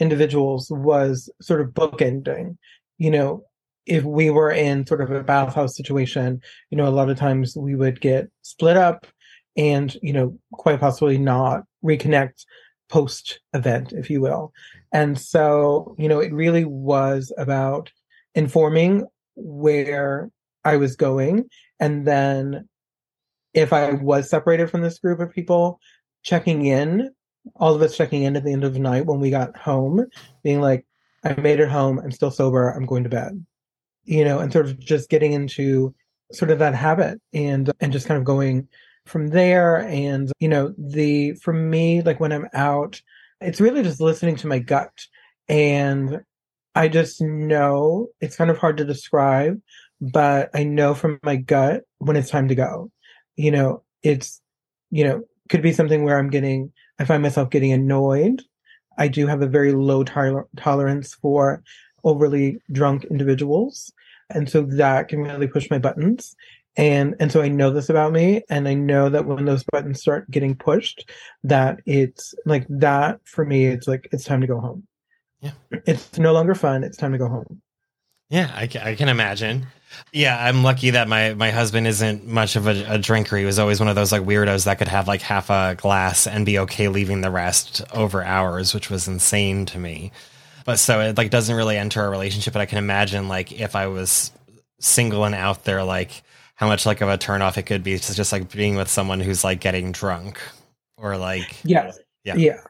individuals 0.00 0.70
was 0.70 1.30
sort 1.40 1.60
of 1.60 1.68
bookending. 1.70 2.56
You 2.98 3.10
know, 3.10 3.44
if 3.86 4.04
we 4.04 4.30
were 4.30 4.50
in 4.50 4.86
sort 4.86 5.00
of 5.00 5.10
a 5.10 5.22
bathhouse 5.22 5.76
situation, 5.76 6.40
you 6.70 6.76
know, 6.76 6.88
a 6.88 6.90
lot 6.90 7.10
of 7.10 7.18
times 7.18 7.56
we 7.56 7.74
would 7.74 8.00
get 8.00 8.28
split 8.42 8.76
up 8.76 9.06
and 9.56 9.96
you 10.02 10.12
know 10.12 10.38
quite 10.52 10.80
possibly 10.80 11.18
not 11.18 11.62
reconnect 11.84 12.44
post 12.88 13.40
event 13.52 13.92
if 13.92 14.10
you 14.10 14.20
will 14.20 14.52
and 14.92 15.18
so 15.18 15.94
you 15.98 16.08
know 16.08 16.20
it 16.20 16.32
really 16.32 16.64
was 16.64 17.32
about 17.36 17.90
informing 18.34 19.04
where 19.34 20.30
i 20.64 20.76
was 20.76 20.94
going 20.94 21.48
and 21.80 22.06
then 22.06 22.68
if 23.54 23.72
i 23.72 23.92
was 23.92 24.30
separated 24.30 24.70
from 24.70 24.82
this 24.82 24.98
group 24.98 25.18
of 25.18 25.32
people 25.32 25.80
checking 26.22 26.64
in 26.64 27.10
all 27.54 27.74
of 27.74 27.82
us 27.82 27.96
checking 27.96 28.22
in 28.22 28.36
at 28.36 28.44
the 28.44 28.52
end 28.52 28.64
of 28.64 28.74
the 28.74 28.80
night 28.80 29.06
when 29.06 29.20
we 29.20 29.30
got 29.30 29.56
home 29.56 30.04
being 30.42 30.60
like 30.60 30.84
i 31.24 31.34
made 31.40 31.60
it 31.60 31.68
home 31.68 31.98
i'm 31.98 32.10
still 32.10 32.30
sober 32.30 32.70
i'm 32.70 32.86
going 32.86 33.04
to 33.04 33.10
bed 33.10 33.44
you 34.04 34.24
know 34.24 34.38
and 34.38 34.52
sort 34.52 34.66
of 34.66 34.78
just 34.78 35.08
getting 35.08 35.32
into 35.32 35.94
sort 36.32 36.50
of 36.50 36.58
that 36.58 36.74
habit 36.74 37.20
and 37.32 37.70
and 37.80 37.92
just 37.92 38.06
kind 38.06 38.18
of 38.18 38.24
going 38.24 38.66
from 39.06 39.28
there. 39.28 39.76
And, 39.76 40.30
you 40.38 40.48
know, 40.48 40.74
the, 40.76 41.34
for 41.34 41.52
me, 41.52 42.02
like 42.02 42.20
when 42.20 42.32
I'm 42.32 42.48
out, 42.52 43.00
it's 43.40 43.60
really 43.60 43.82
just 43.82 44.00
listening 44.00 44.36
to 44.36 44.46
my 44.46 44.58
gut. 44.58 45.06
And 45.48 46.22
I 46.74 46.88
just 46.88 47.20
know 47.22 48.08
it's 48.20 48.36
kind 48.36 48.50
of 48.50 48.58
hard 48.58 48.76
to 48.78 48.84
describe, 48.84 49.60
but 50.00 50.50
I 50.54 50.64
know 50.64 50.94
from 50.94 51.18
my 51.22 51.36
gut 51.36 51.84
when 51.98 52.16
it's 52.16 52.30
time 52.30 52.48
to 52.48 52.54
go. 52.54 52.90
You 53.36 53.50
know, 53.50 53.82
it's, 54.02 54.40
you 54.90 55.04
know, 55.04 55.22
could 55.48 55.62
be 55.62 55.72
something 55.72 56.04
where 56.04 56.18
I'm 56.18 56.30
getting, 56.30 56.72
I 56.98 57.04
find 57.04 57.22
myself 57.22 57.50
getting 57.50 57.72
annoyed. 57.72 58.42
I 58.98 59.08
do 59.08 59.26
have 59.26 59.42
a 59.42 59.46
very 59.46 59.72
low 59.72 60.04
toler- 60.04 60.48
tolerance 60.56 61.14
for 61.14 61.62
overly 62.04 62.58
drunk 62.72 63.04
individuals. 63.04 63.92
And 64.30 64.48
so 64.48 64.62
that 64.62 65.08
can 65.08 65.20
really 65.22 65.46
push 65.46 65.70
my 65.70 65.78
buttons 65.78 66.34
and 66.76 67.14
and 67.20 67.32
so 67.32 67.40
i 67.40 67.48
know 67.48 67.70
this 67.70 67.88
about 67.88 68.12
me 68.12 68.42
and 68.48 68.68
i 68.68 68.74
know 68.74 69.08
that 69.08 69.24
when 69.24 69.44
those 69.44 69.64
buttons 69.72 70.00
start 70.00 70.30
getting 70.30 70.54
pushed 70.54 71.10
that 71.42 71.80
it's 71.86 72.34
like 72.44 72.66
that 72.68 73.18
for 73.24 73.44
me 73.44 73.66
it's 73.66 73.88
like 73.88 74.08
it's 74.12 74.24
time 74.24 74.40
to 74.40 74.46
go 74.46 74.60
home 74.60 74.86
yeah 75.40 75.52
it's 75.86 76.18
no 76.18 76.32
longer 76.32 76.54
fun 76.54 76.84
it's 76.84 76.96
time 76.96 77.12
to 77.12 77.18
go 77.18 77.28
home 77.28 77.62
yeah 78.28 78.50
i 78.54 78.66
can, 78.66 78.82
I 78.82 78.94
can 78.94 79.08
imagine. 79.08 79.66
Yeah 80.12 80.36
i'm 80.44 80.62
lucky 80.62 80.90
that 80.90 81.08
my 81.08 81.34
my 81.34 81.50
husband 81.50 81.86
isn't 81.86 82.26
much 82.26 82.56
of 82.56 82.66
a, 82.66 82.84
a 82.94 82.98
drinker. 82.98 83.36
He 83.36 83.44
was 83.44 83.58
always 83.58 83.80
one 83.80 83.88
of 83.88 83.94
those 83.96 84.12
like 84.12 84.22
weirdos 84.22 84.64
that 84.64 84.78
could 84.78 84.88
have 84.88 85.08
like 85.08 85.22
half 85.22 85.48
a 85.48 85.74
glass 85.78 86.26
and 86.26 86.44
be 86.44 86.58
okay 86.60 86.88
leaving 86.88 87.20
the 87.22 87.30
rest 87.30 87.82
over 87.94 88.22
hours 88.22 88.74
which 88.74 88.90
was 88.90 89.08
insane 89.08 89.64
to 89.66 89.78
me. 89.78 90.12
But 90.64 90.78
so 90.78 91.00
it 91.00 91.16
like 91.16 91.30
doesn't 91.30 91.54
really 91.54 91.76
enter 91.76 92.04
a 92.04 92.10
relationship 92.10 92.52
but 92.52 92.60
i 92.60 92.66
can 92.66 92.78
imagine 92.78 93.28
like 93.28 93.52
if 93.52 93.76
i 93.76 93.86
was 93.86 94.32
single 94.80 95.24
and 95.24 95.34
out 95.34 95.64
there 95.64 95.84
like 95.84 96.22
how 96.56 96.66
much 96.66 96.84
like 96.86 97.00
of 97.00 97.08
a 97.08 97.16
turnoff 97.16 97.56
it 97.56 97.62
could 97.64 97.82
be 97.82 97.98
to 97.98 98.14
just 98.14 98.32
like 98.32 98.50
being 98.50 98.74
with 98.76 98.88
someone 98.88 99.20
who's 99.20 99.44
like 99.44 99.60
getting 99.60 99.92
drunk 99.92 100.40
or 100.98 101.16
like 101.16 101.56
yeah 101.64 101.92
yeah. 102.24 102.34
Yeah 102.34 102.60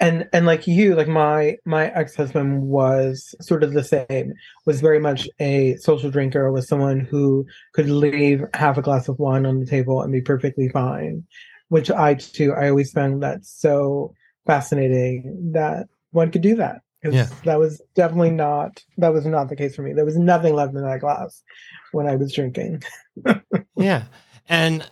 and 0.00 0.28
and 0.32 0.46
like 0.46 0.66
you 0.66 0.94
like 0.94 1.08
my 1.08 1.56
my 1.64 1.86
ex-husband 1.92 2.62
was 2.62 3.34
sort 3.40 3.62
of 3.62 3.72
the 3.72 3.84
same 3.84 4.32
was 4.66 4.80
very 4.80 4.98
much 4.98 5.28
a 5.40 5.76
social 5.76 6.10
drinker 6.10 6.50
was 6.50 6.68
someone 6.68 7.00
who 7.00 7.46
could 7.74 7.88
leave 7.88 8.44
half 8.54 8.76
a 8.76 8.82
glass 8.82 9.08
of 9.08 9.18
wine 9.18 9.46
on 9.46 9.60
the 9.60 9.66
table 9.66 10.02
and 10.02 10.12
be 10.12 10.20
perfectly 10.20 10.68
fine 10.68 11.24
which 11.68 11.90
i 11.90 12.14
too 12.14 12.52
i 12.52 12.68
always 12.68 12.90
found 12.90 13.22
that 13.22 13.44
so 13.44 14.12
fascinating 14.46 15.52
that 15.52 15.86
one 16.10 16.30
could 16.30 16.42
do 16.42 16.56
that 16.56 16.80
yeah. 17.04 17.28
that 17.44 17.58
was 17.58 17.82
definitely 17.94 18.30
not 18.30 18.82
that 18.96 19.12
was 19.12 19.26
not 19.26 19.48
the 19.48 19.56
case 19.56 19.76
for 19.76 19.82
me 19.82 19.92
there 19.92 20.04
was 20.04 20.16
nothing 20.16 20.54
left 20.54 20.74
in 20.74 20.82
that 20.82 21.00
glass 21.00 21.42
when 21.92 22.08
i 22.08 22.16
was 22.16 22.32
drinking 22.32 22.82
yeah. 23.76 24.04
And 24.48 24.88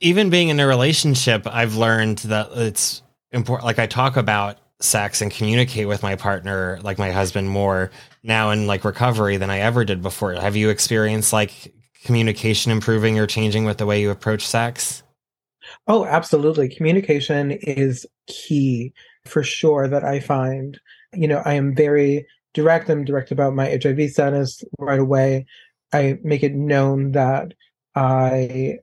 even 0.00 0.30
being 0.30 0.48
in 0.48 0.60
a 0.60 0.66
relationship, 0.66 1.46
I've 1.46 1.76
learned 1.76 2.18
that 2.18 2.48
it's 2.52 3.02
important. 3.36 3.66
Like 3.66 3.78
I 3.78 3.86
talk 3.86 4.16
about 4.16 4.58
sex 4.80 5.22
and 5.22 5.30
communicate 5.30 5.86
with 5.86 6.02
my 6.02 6.16
partner, 6.16 6.80
like 6.82 6.98
my 6.98 7.12
husband, 7.12 7.48
more 7.48 7.90
now 8.22 8.50
in 8.50 8.66
like 8.66 8.84
recovery 8.84 9.36
than 9.36 9.50
I 9.50 9.60
ever 9.60 9.84
did 9.84 10.02
before. 10.02 10.34
Have 10.34 10.56
you 10.56 10.68
experienced 10.70 11.32
like 11.32 11.72
communication 12.02 12.72
improving 12.72 13.18
or 13.18 13.26
changing 13.26 13.64
with 13.64 13.78
the 13.78 13.86
way 13.86 14.00
you 14.00 14.10
approach 14.10 14.46
sex? 14.46 15.02
Oh, 15.86 16.04
absolutely. 16.04 16.68
Communication 16.68 17.52
is 17.52 18.06
key 18.26 18.92
for 19.24 19.42
sure 19.42 19.88
that 19.88 20.04
I 20.04 20.20
find. 20.20 20.78
You 21.12 21.28
know, 21.28 21.42
I 21.44 21.54
am 21.54 21.74
very 21.74 22.26
direct. 22.54 22.88
I'm 22.88 23.04
direct 23.04 23.30
about 23.30 23.54
my 23.54 23.78
HIV 23.82 24.10
status 24.10 24.62
right 24.78 25.00
away. 25.00 25.46
I 25.92 26.18
make 26.22 26.42
it 26.42 26.54
known 26.54 27.12
that 27.12 27.54
I 27.94 28.78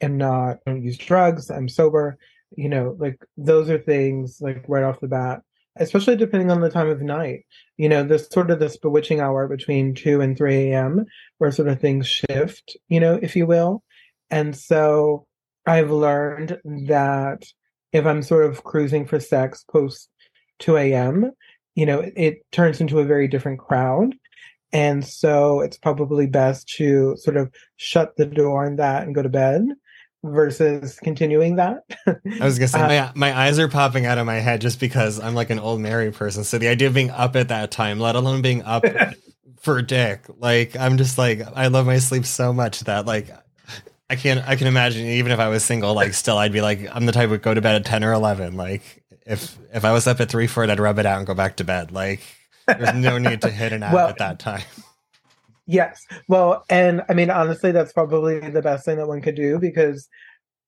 am 0.00 0.18
not, 0.18 0.58
I 0.66 0.70
don't 0.70 0.82
use 0.82 0.98
drugs, 0.98 1.50
I'm 1.50 1.68
sober. 1.68 2.18
You 2.56 2.68
know, 2.68 2.96
like 2.98 3.18
those 3.36 3.70
are 3.70 3.78
things 3.78 4.38
like 4.40 4.64
right 4.68 4.84
off 4.84 5.00
the 5.00 5.08
bat, 5.08 5.42
especially 5.76 6.16
depending 6.16 6.50
on 6.50 6.60
the 6.60 6.70
time 6.70 6.88
of 6.88 7.00
night. 7.02 7.44
You 7.76 7.88
know, 7.88 8.02
this 8.02 8.28
sort 8.28 8.50
of 8.50 8.58
this 8.58 8.76
bewitching 8.76 9.20
hour 9.20 9.48
between 9.48 9.94
2 9.94 10.20
and 10.20 10.36
3 10.36 10.70
a.m. 10.70 11.04
where 11.38 11.50
sort 11.50 11.68
of 11.68 11.80
things 11.80 12.06
shift, 12.06 12.76
you 12.88 13.00
know, 13.00 13.18
if 13.20 13.36
you 13.36 13.46
will. 13.46 13.82
And 14.30 14.56
so 14.56 15.26
I've 15.66 15.90
learned 15.90 16.58
that 16.86 17.44
if 17.92 18.06
I'm 18.06 18.22
sort 18.22 18.46
of 18.46 18.64
cruising 18.64 19.06
for 19.06 19.20
sex 19.20 19.64
post 19.70 20.08
2 20.60 20.76
a.m., 20.76 21.30
you 21.74 21.86
know, 21.86 22.00
it, 22.00 22.12
it 22.16 22.52
turns 22.52 22.80
into 22.80 22.98
a 22.98 23.04
very 23.04 23.28
different 23.28 23.60
crowd. 23.60 24.14
And 24.72 25.04
so 25.04 25.60
it's 25.60 25.76
probably 25.76 26.26
best 26.26 26.68
to 26.76 27.16
sort 27.18 27.36
of 27.36 27.52
shut 27.76 28.16
the 28.16 28.24
door 28.24 28.64
on 28.66 28.76
that 28.76 29.02
and 29.02 29.14
go 29.14 29.22
to 29.22 29.28
bed 29.28 29.66
versus 30.24 30.98
continuing 31.00 31.56
that. 31.56 31.84
I 32.06 32.44
was 32.44 32.58
gonna 32.58 32.68
say 32.68 32.98
uh, 32.98 33.12
my 33.14 33.30
my 33.30 33.38
eyes 33.38 33.58
are 33.58 33.68
popping 33.68 34.06
out 34.06 34.18
of 34.18 34.26
my 34.26 34.38
head 34.38 34.60
just 34.60 34.80
because 34.80 35.18
I'm 35.20 35.34
like 35.34 35.50
an 35.50 35.58
old 35.58 35.80
married 35.80 36.14
person. 36.14 36.44
So 36.44 36.58
the 36.58 36.68
idea 36.68 36.88
of 36.88 36.94
being 36.94 37.10
up 37.10 37.36
at 37.36 37.48
that 37.48 37.70
time, 37.70 37.98
let 37.98 38.16
alone 38.16 38.42
being 38.42 38.62
up 38.62 38.84
for 39.60 39.82
dick, 39.82 40.24
like 40.38 40.76
I'm 40.76 40.96
just 40.96 41.18
like 41.18 41.42
I 41.54 41.68
love 41.68 41.86
my 41.86 41.98
sleep 41.98 42.24
so 42.24 42.52
much 42.52 42.80
that 42.80 43.06
like 43.06 43.30
I 44.08 44.16
can't 44.16 44.46
I 44.46 44.56
can 44.56 44.66
imagine 44.66 45.06
even 45.06 45.32
if 45.32 45.38
I 45.38 45.48
was 45.48 45.64
single, 45.64 45.94
like 45.94 46.14
still 46.14 46.38
I'd 46.38 46.52
be 46.52 46.60
like 46.60 46.86
I'm 46.94 47.06
the 47.06 47.12
type 47.12 47.30
would 47.30 47.42
go 47.42 47.54
to 47.54 47.60
bed 47.60 47.76
at 47.76 47.84
ten 47.84 48.04
or 48.04 48.12
eleven. 48.12 48.56
Like 48.56 49.02
if 49.26 49.58
if 49.72 49.84
I 49.84 49.92
was 49.92 50.06
up 50.06 50.20
at 50.20 50.28
three 50.28 50.46
four, 50.46 50.64
I'd 50.64 50.80
rub 50.80 50.98
it 50.98 51.06
out 51.06 51.18
and 51.18 51.26
go 51.26 51.34
back 51.34 51.56
to 51.56 51.64
bed. 51.64 51.92
Like 51.92 52.20
there's 52.66 52.94
no 52.94 53.18
need 53.18 53.42
to 53.42 53.50
hit 53.50 53.72
an 53.72 53.82
app 53.82 53.94
well, 53.94 54.08
at 54.08 54.18
that 54.18 54.38
time. 54.38 54.62
Yes. 55.72 56.06
Well, 56.28 56.64
and 56.68 57.02
I 57.08 57.14
mean, 57.14 57.30
honestly, 57.30 57.72
that's 57.72 57.92
probably 57.92 58.40
the 58.50 58.62
best 58.62 58.84
thing 58.84 58.98
that 58.98 59.08
one 59.08 59.22
could 59.22 59.36
do 59.36 59.58
because, 59.58 60.08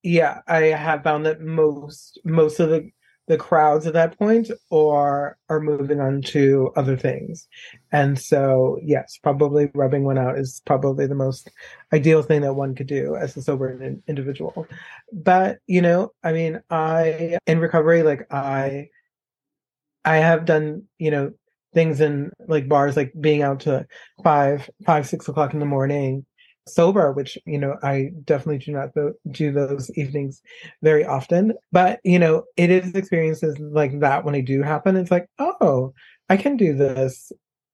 yeah, 0.02 0.40
I 0.48 0.62
have 0.66 1.04
found 1.04 1.26
that 1.26 1.40
most 1.42 2.20
most 2.24 2.60
of 2.60 2.70
the 2.70 2.90
the 3.28 3.38
crowds 3.38 3.86
at 3.86 3.94
that 3.94 4.18
point 4.18 4.50
are 4.72 5.38
are 5.48 5.60
moving 5.60 6.00
on 6.00 6.22
to 6.22 6.72
other 6.76 6.96
things, 6.96 7.48
and 7.92 8.18
so 8.18 8.78
yes, 8.82 9.18
probably 9.22 9.70
rubbing 9.74 10.04
one 10.04 10.18
out 10.18 10.38
is 10.38 10.62
probably 10.66 11.06
the 11.06 11.14
most 11.14 11.50
ideal 11.92 12.22
thing 12.22 12.42
that 12.42 12.54
one 12.54 12.74
could 12.74 12.88
do 12.88 13.16
as 13.16 13.36
a 13.36 13.42
sober 13.42 13.78
individual. 14.08 14.66
But 15.12 15.58
you 15.68 15.82
know, 15.82 16.12
I 16.24 16.32
mean, 16.32 16.62
I 16.70 17.38
in 17.46 17.60
recovery, 17.60 18.02
like 18.04 18.26
I 18.32 18.88
I 20.04 20.16
have 20.16 20.44
done, 20.44 20.84
you 20.98 21.10
know, 21.10 21.32
things 21.74 22.00
in 22.00 22.30
like 22.48 22.68
bars, 22.68 22.96
like 22.96 23.12
being 23.20 23.42
out 23.42 23.60
to 23.60 23.86
five, 24.22 24.68
five, 24.86 25.06
six 25.06 25.28
o'clock 25.28 25.52
in 25.52 25.60
the 25.60 25.66
morning 25.66 26.24
sober, 26.66 27.12
which, 27.12 27.36
you 27.44 27.58
know, 27.58 27.76
I 27.82 28.10
definitely 28.24 28.58
do 28.58 28.72
not 28.72 28.90
do 29.30 29.52
those 29.52 29.90
evenings 29.96 30.40
very 30.82 31.04
often. 31.04 31.52
But, 31.72 32.00
you 32.04 32.18
know, 32.18 32.44
it 32.56 32.70
is 32.70 32.94
experiences 32.94 33.58
like 33.58 34.00
that 34.00 34.24
when 34.24 34.32
they 34.32 34.42
do 34.42 34.62
happen. 34.62 34.96
It's 34.96 35.10
like, 35.10 35.26
oh, 35.38 35.92
I 36.30 36.36
can 36.36 36.56
do 36.56 36.74
this 36.74 37.32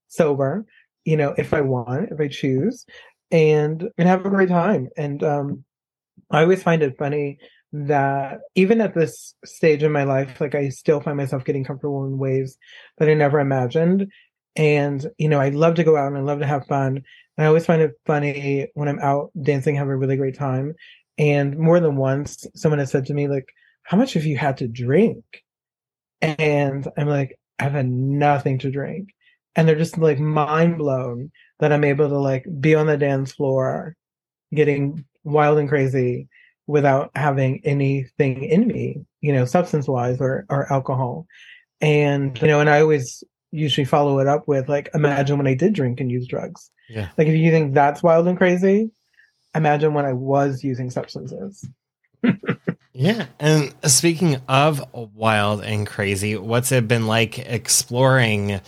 sober, 0.09 0.67
you 1.05 1.17
know, 1.17 1.35
if 1.39 1.55
I 1.55 1.61
want, 1.61 2.11
if 2.11 2.21
I 2.21 2.29
choose, 2.29 2.85
and 3.31 3.89
and 3.97 4.09
have 4.09 4.27
a 4.27 4.31
great 4.31 4.49
time. 4.49 4.89
And 4.97 5.23
um 5.23 5.65
I 6.31 6.43
always 6.43 6.63
find 6.63 6.83
it 6.83 6.99
funny 6.99 7.39
that 7.73 8.41
even 8.55 8.81
at 8.81 8.95
this 8.95 9.35
stage 9.45 9.83
in 9.83 9.93
my 9.93 10.05
life, 10.05 10.41
like 10.41 10.55
I 10.55 10.71
still 10.71 11.01
find 11.01 11.17
myself 11.17 11.45
getting 11.45 11.65
comfortable 11.65 12.05
in 12.05 12.19
ways 12.19 12.59
that 12.99 13.09
I 13.09 13.15
never 13.15 13.39
imagined. 13.39 14.11
And, 14.57 15.07
you 15.19 15.29
know, 15.29 15.41
I 15.41 15.51
love 15.51 15.77
to 15.77 15.85
go 15.85 15.97
out 15.97 16.09
and 16.09 16.17
I 16.17 16.21
love 16.21 16.41
to 16.41 16.47
have 16.47 16.67
fun. 16.67 16.97
And 16.97 17.45
I 17.45 17.47
always 17.47 17.67
find 17.67 17.81
it 17.81 17.93
funny 18.07 18.69
when 18.75 18.89
I'm 18.89 18.99
out 18.99 19.31
dancing, 19.41 19.77
having 19.77 19.93
a 19.93 19.97
really 19.97 20.17
great 20.17 20.37
time. 20.37 20.75
And 21.17 21.57
more 21.57 21.79
than 21.81 21.97
once, 21.97 22.47
someone 22.55 22.81
has 22.81 22.91
said 22.91 23.07
to 23.07 23.15
me, 23.15 23.29
like, 23.29 23.49
how 23.85 23.97
much 23.97 24.15
have 24.15 24.25
you 24.25 24.37
had 24.37 24.57
to 24.59 24.69
drink? 24.69 25.25
And 26.21 26.87
I'm 26.99 27.09
like, 27.09 27.39
I've 27.59 27.73
had 27.73 27.89
nothing 27.89 28.59
to 28.61 28.71
drink. 28.71 29.11
And 29.55 29.69
they're 29.69 29.77
just 29.77 29.99
like 29.99 30.19
mind 30.19 30.79
blown 30.79 31.31
that 31.61 31.73
I'm 31.73 31.85
able 31.85 32.09
to 32.09 32.19
like 32.19 32.47
be 32.61 32.75
on 32.75 32.87
the 32.87 32.97
dance 32.97 33.33
floor, 33.33 33.97
getting 34.53 35.05
wild 35.25 35.59
and 35.59 35.69
crazy 35.69 36.29
without 36.67 37.11
having 37.15 37.61
anything 37.65 38.45
in 38.45 38.67
me, 38.67 39.05
you 39.21 39.33
know, 39.33 39.45
substance 39.45 39.89
wise 39.89 40.21
or, 40.21 40.47
or 40.49 40.73
alcohol. 40.73 41.27
And, 41.81 42.35
mm-hmm. 42.35 42.45
you 42.45 42.51
know, 42.51 42.61
and 42.61 42.71
I 42.71 42.81
always 42.81 43.25
usually 43.51 43.85
follow 43.85 44.19
it 44.21 44.29
up 44.29 44.47
with 44.47 44.69
like, 44.69 44.91
imagine 44.95 45.37
when 45.37 45.47
I 45.47 45.55
did 45.55 45.73
drink 45.73 46.01
and 46.01 46.11
use 46.11 46.27
drugs. 46.27 46.71
Yeah. 46.89 47.09
Like, 47.17 47.29
if 47.29 47.35
you 47.35 47.51
think 47.51 47.75
that's 47.75 48.03
wild 48.03 48.27
and 48.29 48.39
crazy, 48.39 48.91
imagine 49.55 49.95
when 49.95 50.05
I 50.05 50.13
was 50.13 50.63
using 50.63 50.91
substances. 50.91 51.69
yeah. 52.93 53.27
And 53.39 53.75
speaking 53.85 54.37
of 54.49 54.83
wild 54.93 55.63
and 55.63 55.87
crazy, 55.87 56.37
what's 56.37 56.73
it 56.73 56.87
been 56.87 57.07
like 57.07 57.39
exploring 57.39 58.61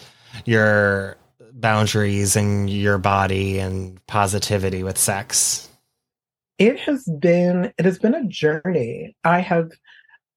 your 0.44 1.16
boundaries 1.52 2.36
and 2.36 2.68
your 2.68 2.98
body 2.98 3.58
and 3.58 4.04
positivity 4.06 4.82
with 4.82 4.98
sex? 4.98 5.68
It 6.62 6.78
has 6.78 7.02
been 7.18 7.72
it 7.76 7.84
has 7.84 7.98
been 7.98 8.14
a 8.14 8.24
journey. 8.28 9.16
I 9.24 9.40
have 9.40 9.72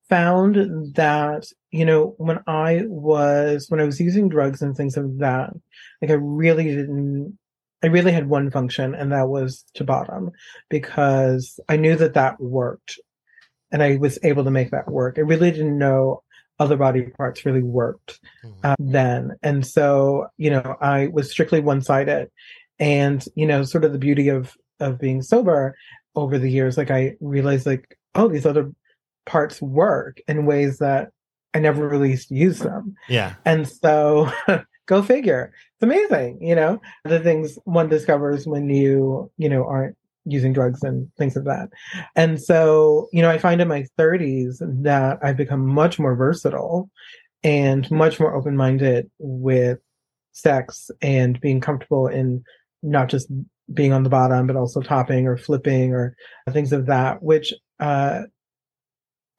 found 0.10 0.96
that 0.96 1.46
you 1.70 1.86
know 1.86 2.15
when 2.17 2.39
I 2.48 2.82
was 2.88 3.67
when 3.70 3.79
I 3.79 3.84
was 3.84 4.00
using 4.00 4.27
drugs 4.27 4.63
and 4.63 4.75
things 4.75 4.98
of 4.98 5.20
that, 5.20 5.51
like 6.01 6.10
I 6.10 6.15
really 6.15 6.63
didn't 6.63 7.38
I 7.84 7.88
really 7.88 8.12
had 8.12 8.27
one 8.27 8.50
function, 8.50 8.96
and 8.96 9.12
that 9.12 9.29
was 9.29 9.65
to 9.75 9.84
bottom 9.84 10.32
because 10.67 11.60
I 11.70 11.77
knew 11.77 11.96
that 11.96 12.15
that 12.15 12.39
worked, 12.39 13.00
and 13.72 13.84
I 13.84 13.98
was 13.98 14.17
able 14.24 14.46
to 14.46 14.51
make 14.51 14.72
that 14.72 14.89
work. 14.89 15.20
I 15.20 15.22
really 15.22 15.51
didn't 15.51 15.77
know 15.77 16.24
other 16.58 16.75
body 16.75 17.03
parts 17.03 17.46
really 17.46 17.62
worked 17.62 18.20
mm-hmm. 18.44 18.60
uh, 18.63 18.75
then, 18.79 19.36
and 19.44 19.63
so 19.63 20.25
you 20.38 20.50
know 20.50 20.75
I 20.82 21.05
was 21.05 21.29
strictly 21.29 21.60
one 21.60 21.84
sided, 21.84 22.32
and 22.79 23.24
you 23.36 23.46
know 23.46 23.62
sort 23.62 23.86
of 23.86 23.91
the 23.91 24.00
beauty 24.00 24.29
of 24.29 24.58
of 24.79 25.00
being 25.00 25.22
sober 25.22 25.75
over 26.16 26.38
the 26.38 26.50
years, 26.50 26.78
like 26.78 26.92
I 26.92 27.16
realized 27.20 27.66
like 27.66 27.98
oh 28.16 28.28
these 28.28 28.46
other 28.46 28.72
parts 29.26 29.62
work 29.62 30.20
in 30.28 30.46
ways 30.46 30.78
that 30.80 31.12
I 31.54 31.60
never 31.60 31.88
really 31.88 32.18
used 32.30 32.62
them. 32.62 32.96
Yeah, 33.10 33.36
and 33.46 33.68
so 33.68 34.32
go 34.86 35.02
figure. 35.02 35.54
It's 35.74 35.84
amazing 35.84 36.40
you 36.42 36.56
know? 36.56 36.82
The 37.04 37.20
things 37.20 37.58
one 37.66 37.90
discovers 37.90 38.48
when 38.48 38.70
you 38.70 39.32
you 39.38 39.50
know 39.50 39.66
aren't 39.66 39.98
using 40.26 40.54
drugs 40.54 40.82
and 40.84 41.08
things 41.18 41.36
like 41.36 41.46
that. 41.46 41.70
And 42.16 42.42
so 42.42 43.10
you 43.12 43.22
know 43.22 43.30
i 43.30 43.38
find 43.38 43.62
in 43.62 43.68
my 43.68 43.86
30s 43.98 44.58
that 44.84 45.20
i've 45.22 45.38
become 45.38 45.66
much 45.66 46.00
more 46.00 46.16
versatile 46.16 46.90
and 47.44 47.90
much 47.92 48.20
more 48.20 48.34
open-minded 48.34 49.10
with 49.20 49.78
sex 50.32 50.90
and 51.02 51.40
being 51.40 51.62
comfortable 51.62 52.08
in 52.08 52.44
not 52.82 53.08
just 53.08 53.32
being 53.74 53.94
on 53.94 54.04
the 54.04 54.10
bottom 54.10 54.48
but 54.48 54.56
also 54.56 54.82
topping 54.82 55.28
or 55.28 55.38
flipping 55.38 55.94
or 55.94 56.16
things 56.52 56.72
of 56.72 56.86
that 56.86 57.22
which 57.24 57.54
uh 57.80 58.22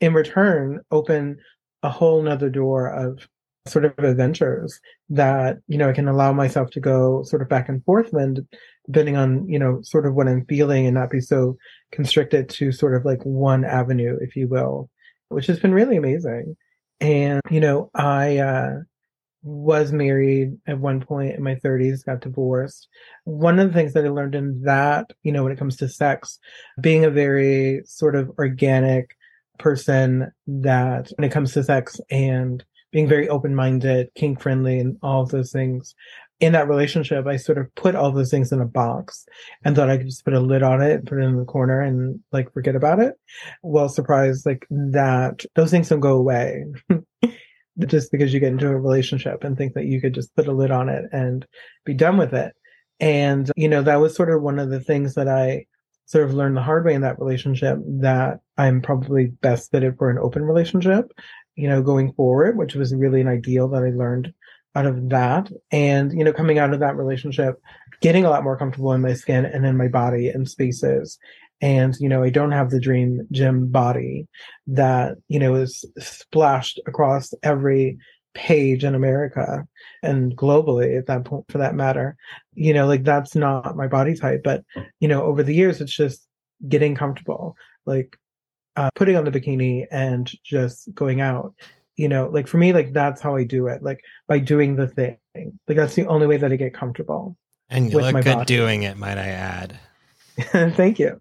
in 0.01 0.13
return 0.13 0.81
open 0.91 1.39
a 1.83 1.91
whole 1.91 2.23
nother 2.23 2.51
door 2.51 2.89
of 2.89 3.29
sort 3.67 3.85
of 3.85 3.99
adventures 3.99 4.81
that 5.09 5.59
you 5.69 5.79
know 5.79 5.89
I 5.89 5.93
can 5.93 6.09
allow 6.09 6.33
myself 6.33 6.71
to 6.71 6.81
go 6.81 7.23
sort 7.25 7.43
of 7.43 7.49
back 7.49 7.69
and 7.69 7.85
forth 7.85 8.13
when 8.13 8.47
depending 8.87 9.17
on 9.17 9.49
you 9.49 9.59
know 9.59 9.81
sort 9.83 10.07
of 10.07 10.15
what 10.15 10.29
I'm 10.29 10.45
feeling 10.47 10.87
and 10.87 10.95
not 10.95 11.11
be 11.11 11.21
so 11.21 11.57
constricted 11.93 12.49
to 12.51 12.73
sort 12.73 12.95
of 12.95 13.05
like 13.05 13.23
one 13.25 13.65
avenue 13.65 14.19
if 14.21 14.37
you 14.37 14.49
will 14.49 14.91
which 15.29 15.47
has 15.47 15.59
been 15.59 15.75
really 15.75 15.97
amazing. 15.97 16.57
And 17.01 17.41
you 17.51 17.61
know 17.61 17.91
I 17.95 18.39
uh 18.39 18.75
was 19.47 19.93
married 19.93 20.57
at 20.67 20.79
one 20.79 21.01
point 21.01 21.35
in 21.35 21.43
my 21.43 21.55
30s 21.55 22.05
got 22.05 22.21
divorced 22.21 22.89
one 23.25 23.59
of 23.59 23.69
the 23.69 23.75
things 23.75 23.93
that 23.93 24.05
i 24.05 24.09
learned 24.09 24.35
in 24.35 24.61
that 24.63 25.13
you 25.23 25.31
know 25.31 25.43
when 25.43 25.53
it 25.53 25.59
comes 25.59 25.77
to 25.77 25.89
sex 25.89 26.39
being 26.81 27.05
a 27.05 27.11
very 27.11 27.81
sort 27.85 28.17
of 28.17 28.31
organic 28.39 29.17
person 29.59 30.31
that 30.47 31.11
when 31.17 31.25
it 31.25 31.33
comes 31.33 31.53
to 31.53 31.63
sex 31.63 32.01
and 32.11 32.65
being 32.93 33.09
very 33.09 33.29
open 33.29 33.55
minded, 33.55 34.09
kink 34.15 34.41
friendly, 34.41 34.79
and 34.79 34.97
all 35.03 35.23
of 35.23 35.29
those 35.31 35.53
things. 35.53 35.95
In 36.41 36.53
that 36.53 36.69
relationship, 36.69 37.27
I 37.27 37.37
sort 37.37 37.59
of 37.59 37.75
put 37.75 37.95
all 37.95 38.11
those 38.11 38.31
things 38.31 38.53
in 38.53 38.61
a 38.61 38.67
box 38.67 39.27
and 39.65 39.75
thought 39.75 39.89
I 39.89 39.97
could 39.97 40.07
just 40.07 40.25
put 40.25 40.35
a 40.35 40.41
lid 40.41 40.63
on 40.63 40.83
it, 40.83 41.07
put 41.07 41.19
it 41.19 41.25
in 41.25 41.37
the 41.37 41.45
corner, 41.45 41.81
and 41.81 42.21
like 42.33 42.53
forget 42.53 42.75
about 42.77 43.01
it. 43.01 43.15
Well, 43.63 43.89
surprised 43.89 44.47
like 44.47 44.67
that 44.71 45.45
those 45.55 45.71
things 45.71 45.89
don't 45.89 46.01
go 46.01 46.17
away. 46.17 46.65
just 47.87 48.11
because 48.11 48.33
you 48.33 48.41
get 48.41 48.53
into 48.53 48.69
a 48.69 48.77
relationship 48.77 49.45
and 49.45 49.57
think 49.57 49.75
that 49.75 49.87
you 49.87 50.01
could 50.01 50.15
just 50.15 50.35
put 50.35 50.49
a 50.49 50.53
lid 50.53 50.71
on 50.71 50.89
it 50.89 51.05
and 51.13 51.47
be 51.85 51.95
done 51.95 52.17
with 52.17 52.33
it. 52.33 52.55
And, 53.01 53.51
you 53.57 53.69
know, 53.69 53.83
that 53.83 54.01
was 54.01 54.15
sort 54.15 54.31
of 54.31 54.43
one 54.43 54.59
of 54.59 54.71
the 54.71 54.81
things 54.81 55.15
that 55.15 55.29
I 55.29 55.67
sort 56.07 56.25
of 56.25 56.35
learned 56.35 56.57
the 56.57 56.63
hard 56.63 56.85
way 56.85 56.95
in 56.95 57.03
that 57.03 57.19
relationship 57.19 57.79
that 57.85 58.41
I'm 58.57 58.81
probably 58.81 59.27
best 59.27 59.71
fitted 59.71 59.99
for 59.99 60.09
an 60.09 60.19
open 60.19 60.43
relationship 60.43 61.11
you 61.57 61.69
know, 61.69 61.83
going 61.83 62.13
forward, 62.13 62.57
which 62.57 62.75
was 62.75 62.95
really 62.95 63.23
an 63.23 63.29
ideal 63.29 63.69
that 63.69 63.83
I 63.83 63.91
learned 63.91 64.33
out 64.75 64.87
of 64.87 65.09
that. 65.09 65.51
And, 65.73 66.13
you 66.13 66.23
know, 66.23 66.33
coming 66.33 66.59
out 66.59 66.75
of 66.75 66.81
that 66.81 66.97
relationship, 66.97 67.61
getting 68.03 68.27
a 68.27 68.31
lot 68.31 68.45
more 68.45 68.59
comfortable 68.59 68.93
in 68.93 69.01
my 69.01 69.15
skin 69.15 69.47
and 69.47 69.65
in 69.65 69.77
my 69.77 69.89
body 69.89 70.29
and 70.29 70.49
spaces. 70.49 71.19
And, 71.61 71.97
you 71.99 72.09
know, 72.09 72.23
I 72.23 72.31
don't 72.31 72.53
have 72.53 72.71
the 72.71 72.81
dream 72.81 73.27
gym 73.33 73.69
body 73.69 74.29
that, 74.67 75.17
you 75.29 75.39
know, 75.39 75.55
is 75.55 75.85
splashed 75.99 76.81
across 76.87 77.33
every 77.43 77.99
page 78.35 78.85
in 78.85 78.95
America 78.95 79.67
and 80.03 80.37
globally 80.37 80.99
at 80.99 81.07
that 81.07 81.25
point 81.25 81.47
for 81.49 81.59
that 81.59 81.75
matter. 81.75 82.17
You 82.55 82.75
know, 82.75 82.87
like 82.87 83.05
that's 83.05 83.35
not 83.35 83.77
my 83.77 83.87
body 83.87 84.15
type. 84.15 84.43
But, 84.45 84.65
you 85.01 85.09
know, 85.09 85.23
over 85.23 85.43
the 85.43 85.55
years, 85.55 85.81
it's 85.81 85.97
just 85.97 86.27
getting 86.69 86.95
comfortable. 86.95 87.57
Like 87.87 88.19
uh, 88.77 88.91
putting 88.95 89.17
on 89.17 89.25
the 89.25 89.31
bikini 89.31 89.87
and 89.91 90.31
just 90.45 90.93
going 90.95 91.21
out 91.21 91.55
you 91.97 92.09
know 92.09 92.29
like 92.29 92.47
for 92.47 92.59
me 92.59 92.73
like 92.73 92.93
that's 92.93 93.21
how 93.21 93.35
i 93.35 93.43
do 93.43 93.67
it 93.67 93.83
like 93.83 94.01
by 94.29 94.39
doing 94.39 94.77
the 94.77 94.87
thing 94.87 95.17
like 95.35 95.77
that's 95.77 95.95
the 95.95 96.07
only 96.07 96.27
way 96.27 96.37
that 96.37 96.53
i 96.53 96.57
get 96.57 96.75
comfortable 96.75 97.37
and 97.71 97.91
you 97.91 97.99
look 97.99 98.15
good 98.15 98.25
body. 98.25 98.45
doing 98.45 98.83
it 98.83 98.97
might 98.97 99.19
i 99.19 99.29
add 99.29 99.79
thank 100.75 100.99
you 100.99 101.19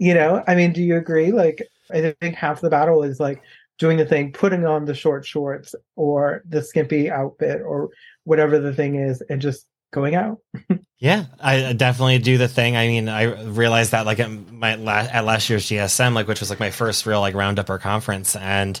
you 0.00 0.12
know 0.12 0.42
i 0.48 0.54
mean 0.54 0.72
do 0.72 0.82
you 0.82 0.96
agree 0.96 1.32
like 1.32 1.62
i 1.92 2.14
think 2.20 2.34
half 2.34 2.60
the 2.60 2.70
battle 2.70 3.02
is 3.02 3.20
like 3.20 3.42
doing 3.78 3.96
the 3.96 4.06
thing 4.06 4.32
putting 4.32 4.64
on 4.64 4.84
the 4.84 4.94
short 4.94 5.24
shorts 5.24 5.74
or 5.94 6.42
the 6.48 6.62
skimpy 6.62 7.10
outfit 7.10 7.60
or 7.60 7.90
whatever 8.24 8.58
the 8.58 8.72
thing 8.72 8.96
is 8.96 9.22
and 9.28 9.40
just 9.40 9.66
going 9.92 10.14
out. 10.14 10.38
yeah, 10.98 11.26
I 11.40 11.72
definitely 11.72 12.18
do 12.18 12.38
the 12.38 12.48
thing. 12.48 12.76
I 12.76 12.86
mean, 12.86 13.08
I 13.08 13.42
realized 13.44 13.92
that 13.92 14.06
like 14.06 14.20
at 14.20 14.30
my 14.30 14.76
last, 14.76 15.10
at 15.10 15.24
last 15.24 15.48
year's 15.48 15.66
GSM, 15.66 16.14
like 16.14 16.28
which 16.28 16.40
was 16.40 16.50
like 16.50 16.60
my 16.60 16.70
first 16.70 17.06
real 17.06 17.20
like 17.20 17.34
roundup 17.34 17.70
or 17.70 17.78
conference, 17.78 18.36
and 18.36 18.80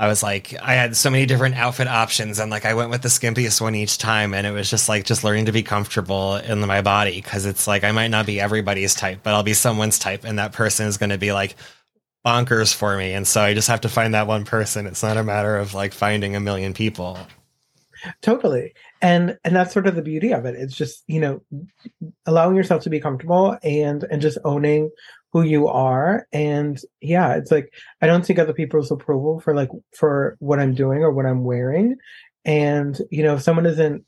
I 0.00 0.08
was 0.08 0.22
like, 0.22 0.54
I 0.62 0.72
had 0.72 0.96
so 0.96 1.10
many 1.10 1.26
different 1.26 1.56
outfit 1.56 1.86
options, 1.86 2.38
and 2.38 2.50
like 2.50 2.64
I 2.64 2.72
went 2.72 2.88
with 2.88 3.02
the 3.02 3.10
skimpiest 3.10 3.60
one 3.60 3.74
each 3.74 3.98
time, 3.98 4.32
and 4.32 4.46
it 4.46 4.50
was 4.50 4.70
just 4.70 4.88
like 4.88 5.04
just 5.04 5.24
learning 5.24 5.44
to 5.44 5.52
be 5.52 5.62
comfortable 5.62 6.36
in 6.36 6.58
my 6.60 6.80
body 6.80 7.20
because 7.20 7.44
it's 7.44 7.66
like 7.66 7.84
I 7.84 7.92
might 7.92 8.08
not 8.08 8.24
be 8.24 8.40
everybody's 8.40 8.94
type, 8.94 9.20
but 9.22 9.34
I'll 9.34 9.42
be 9.42 9.52
someone's 9.52 9.98
type, 9.98 10.24
and 10.24 10.38
that 10.38 10.54
person 10.54 10.86
is 10.86 10.96
going 10.96 11.10
to 11.10 11.18
be 11.18 11.34
like 11.34 11.54
bonkers 12.24 12.74
for 12.74 12.96
me, 12.96 13.12
and 13.12 13.28
so 13.28 13.42
I 13.42 13.52
just 13.52 13.68
have 13.68 13.82
to 13.82 13.90
find 13.90 14.14
that 14.14 14.26
one 14.26 14.46
person. 14.46 14.86
It's 14.86 15.02
not 15.02 15.18
a 15.18 15.22
matter 15.22 15.58
of 15.58 15.74
like 15.74 15.92
finding 15.92 16.34
a 16.34 16.40
million 16.40 16.72
people. 16.72 17.18
Totally 18.22 18.72
and 19.02 19.38
and 19.44 19.54
that's 19.54 19.72
sort 19.72 19.86
of 19.86 19.94
the 19.94 20.02
beauty 20.02 20.32
of 20.32 20.44
it 20.46 20.54
it's 20.54 20.74
just 20.74 21.04
you 21.06 21.20
know 21.20 21.42
allowing 22.26 22.56
yourself 22.56 22.82
to 22.82 22.90
be 22.90 23.00
comfortable 23.00 23.58
and 23.62 24.04
and 24.10 24.22
just 24.22 24.38
owning 24.44 24.90
who 25.32 25.42
you 25.42 25.68
are 25.68 26.26
and 26.32 26.80
yeah 27.00 27.34
it's 27.34 27.50
like 27.50 27.72
i 28.02 28.06
don't 28.06 28.26
seek 28.26 28.38
other 28.38 28.52
people's 28.52 28.90
approval 28.90 29.40
for 29.40 29.54
like 29.54 29.70
for 29.96 30.36
what 30.40 30.58
i'm 30.58 30.74
doing 30.74 31.02
or 31.02 31.10
what 31.12 31.26
i'm 31.26 31.44
wearing 31.44 31.96
and 32.44 33.00
you 33.10 33.22
know 33.22 33.34
if 33.34 33.42
someone 33.42 33.66
isn't 33.66 34.04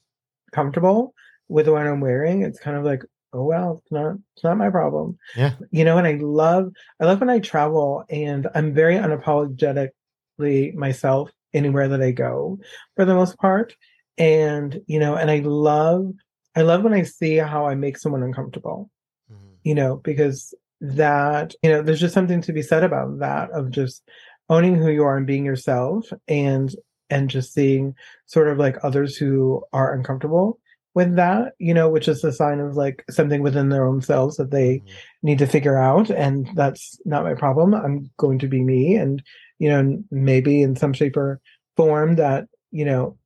comfortable 0.53 1.15
with 1.49 1.69
what 1.69 1.87
i'm 1.87 2.01
wearing 2.01 2.43
it's 2.43 2.59
kind 2.59 2.77
of 2.77 2.85
like 2.85 3.03
oh 3.33 3.45
well 3.45 3.81
it's 3.83 3.93
not 3.93 4.15
it's 4.35 4.45
not 4.45 4.57
my 4.57 4.71
problem 4.71 5.17
yeah 5.37 5.53
you 5.71 5.85
know 5.85 5.99
and 5.99 6.07
i 6.07 6.15
love 6.21 6.73
i 7.01 7.05
love 7.05 7.21
when 7.21 7.31
i 7.31 7.39
travel 7.39 8.05
and 8.11 8.47
i'm 8.55 8.75
very 8.75 8.97
unapologetically 8.97 10.75
myself 10.75 11.31
anywhere 11.55 11.89
that 11.89 12.03
i 12.03 12.11
go 12.11 12.59
for 12.97 13.05
the 13.05 13.15
most 13.15 13.39
part 13.39 13.75
and 14.19 14.81
you 14.87 14.99
know 14.99 15.15
and 15.15 15.31
i 15.31 15.39
love 15.39 16.13
i 16.57 16.63
love 16.63 16.83
when 16.83 16.95
i 16.95 17.03
see 17.03 17.37
how 17.37 17.67
i 17.67 17.75
make 17.75 17.97
someone 17.97 18.23
uncomfortable 18.23 18.91
mm-hmm. 19.31 19.55
you 19.63 19.75
know 19.75 19.97
because 19.97 20.55
that 20.85 21.55
you 21.63 21.71
know 21.71 21.81
there's 21.81 22.01
just 22.01 22.15
something 22.15 22.43
to 22.43 22.53
be 22.53 22.63
said 22.63 22.83
about 22.83 23.21
that 23.21 23.51
of 23.53 23.71
just 23.71 24.03
owning 24.49 24.75
who 24.75 24.91
you 24.91 25.05
are 25.05 25.17
and 25.17 25.27
being 25.27 25.45
yourself 25.45 26.13
and 26.29 26.75
and 27.09 27.31
just 27.31 27.55
seeing 27.55 27.95
sort 28.27 28.49
of 28.49 28.59
like 28.59 28.77
others 28.83 29.17
who 29.17 29.63
are 29.73 29.95
uncomfortable 29.95 30.59
with 30.95 31.17
that, 31.17 31.55
you 31.59 31.73
know, 31.73 31.89
which 31.89 32.09
is 32.09 32.23
a 32.25 32.33
sign 32.33 32.61
of 32.61 32.77
like 32.77 33.05
something 33.11 33.43
within 33.43 33.69
their 33.69 33.87
own 33.87 34.03
selves 34.03 34.37
that 34.37 34.51
they 34.51 34.77
mm-hmm. 34.77 34.89
need 35.23 35.39
to 35.39 35.47
figure 35.47 35.79
out. 35.79 36.11
And 36.11 36.49
that's 36.55 36.99
not 37.05 37.25
my 37.25 37.35
problem. 37.35 37.75
I'm 37.75 38.11
going 38.19 38.39
to 38.41 38.49
be 38.49 38.61
me. 38.61 38.97
And, 38.97 39.23
you 39.59 39.69
know, 39.69 40.03
maybe 40.11 40.63
in 40.63 40.77
some 40.77 40.93
shape 40.93 41.17
or 41.17 41.41
form 41.77 42.17
that, 42.17 42.47
you 42.71 42.85
know, 42.85 43.17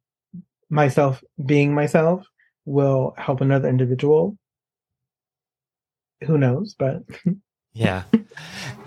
myself 0.71 1.23
being 1.45 1.75
myself 1.75 2.27
will 2.65 3.15
help 3.17 3.41
another 3.41 3.69
individual. 3.69 4.37
Who 6.25 6.39
knows? 6.39 6.75
But 6.79 7.03
yeah. 7.77 8.05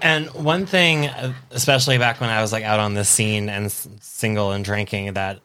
And 0.01 0.27
one 0.31 0.65
thing, 0.65 1.09
especially 1.51 1.97
back 1.97 2.19
when 2.19 2.29
I 2.29 2.41
was 2.41 2.51
like 2.51 2.63
out 2.63 2.79
on 2.79 2.93
the 2.93 3.05
scene 3.05 3.49
and 3.49 3.71
single 3.71 4.51
and 4.51 4.65
drinking, 4.65 5.13
that 5.13 5.39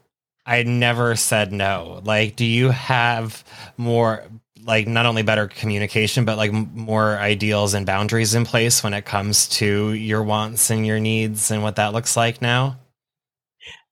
I 0.46 0.62
never 0.62 1.16
said 1.16 1.52
no. 1.52 2.00
Like, 2.04 2.36
do 2.36 2.44
you 2.44 2.70
have 2.70 3.44
more, 3.76 4.24
like, 4.62 4.86
not 4.86 5.06
only 5.06 5.22
better 5.22 5.48
communication, 5.48 6.24
but 6.24 6.36
like 6.36 6.52
more 6.52 7.18
ideals 7.18 7.74
and 7.74 7.84
boundaries 7.84 8.34
in 8.34 8.44
place 8.44 8.82
when 8.82 8.94
it 8.94 9.04
comes 9.04 9.48
to 9.48 9.92
your 9.92 10.22
wants 10.22 10.70
and 10.70 10.86
your 10.86 11.00
needs 11.00 11.50
and 11.50 11.62
what 11.62 11.76
that 11.76 11.92
looks 11.92 12.16
like 12.16 12.40
now? 12.40 12.78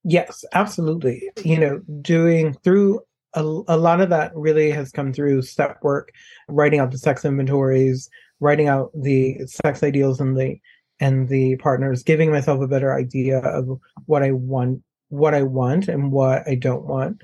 Yes, 0.04 0.44
absolutely. 0.52 1.30
You 1.44 1.58
know, 1.58 1.80
doing 2.00 2.54
through 2.64 3.00
a, 3.34 3.42
a 3.42 3.76
lot 3.76 4.00
of 4.00 4.10
that 4.10 4.32
really 4.34 4.70
has 4.70 4.90
come 4.92 5.12
through 5.12 5.42
step 5.42 5.78
work, 5.82 6.10
writing 6.48 6.80
out 6.80 6.90
the 6.90 6.98
sex 6.98 7.24
inventories, 7.24 8.10
writing 8.42 8.66
out 8.66 8.90
the 8.92 9.38
sex 9.46 9.82
ideals 9.82 10.20
and 10.20 10.36
the 10.36 10.58
and 11.00 11.28
the 11.28 11.56
partners, 11.56 12.02
giving 12.02 12.30
myself 12.30 12.60
a 12.60 12.68
better 12.68 12.94
idea 12.94 13.38
of 13.38 13.80
what 14.06 14.22
I 14.22 14.32
want, 14.32 14.82
what 15.08 15.34
I 15.34 15.42
want 15.42 15.88
and 15.88 16.12
what 16.12 16.46
I 16.46 16.56
don't 16.56 16.84
want 16.84 17.22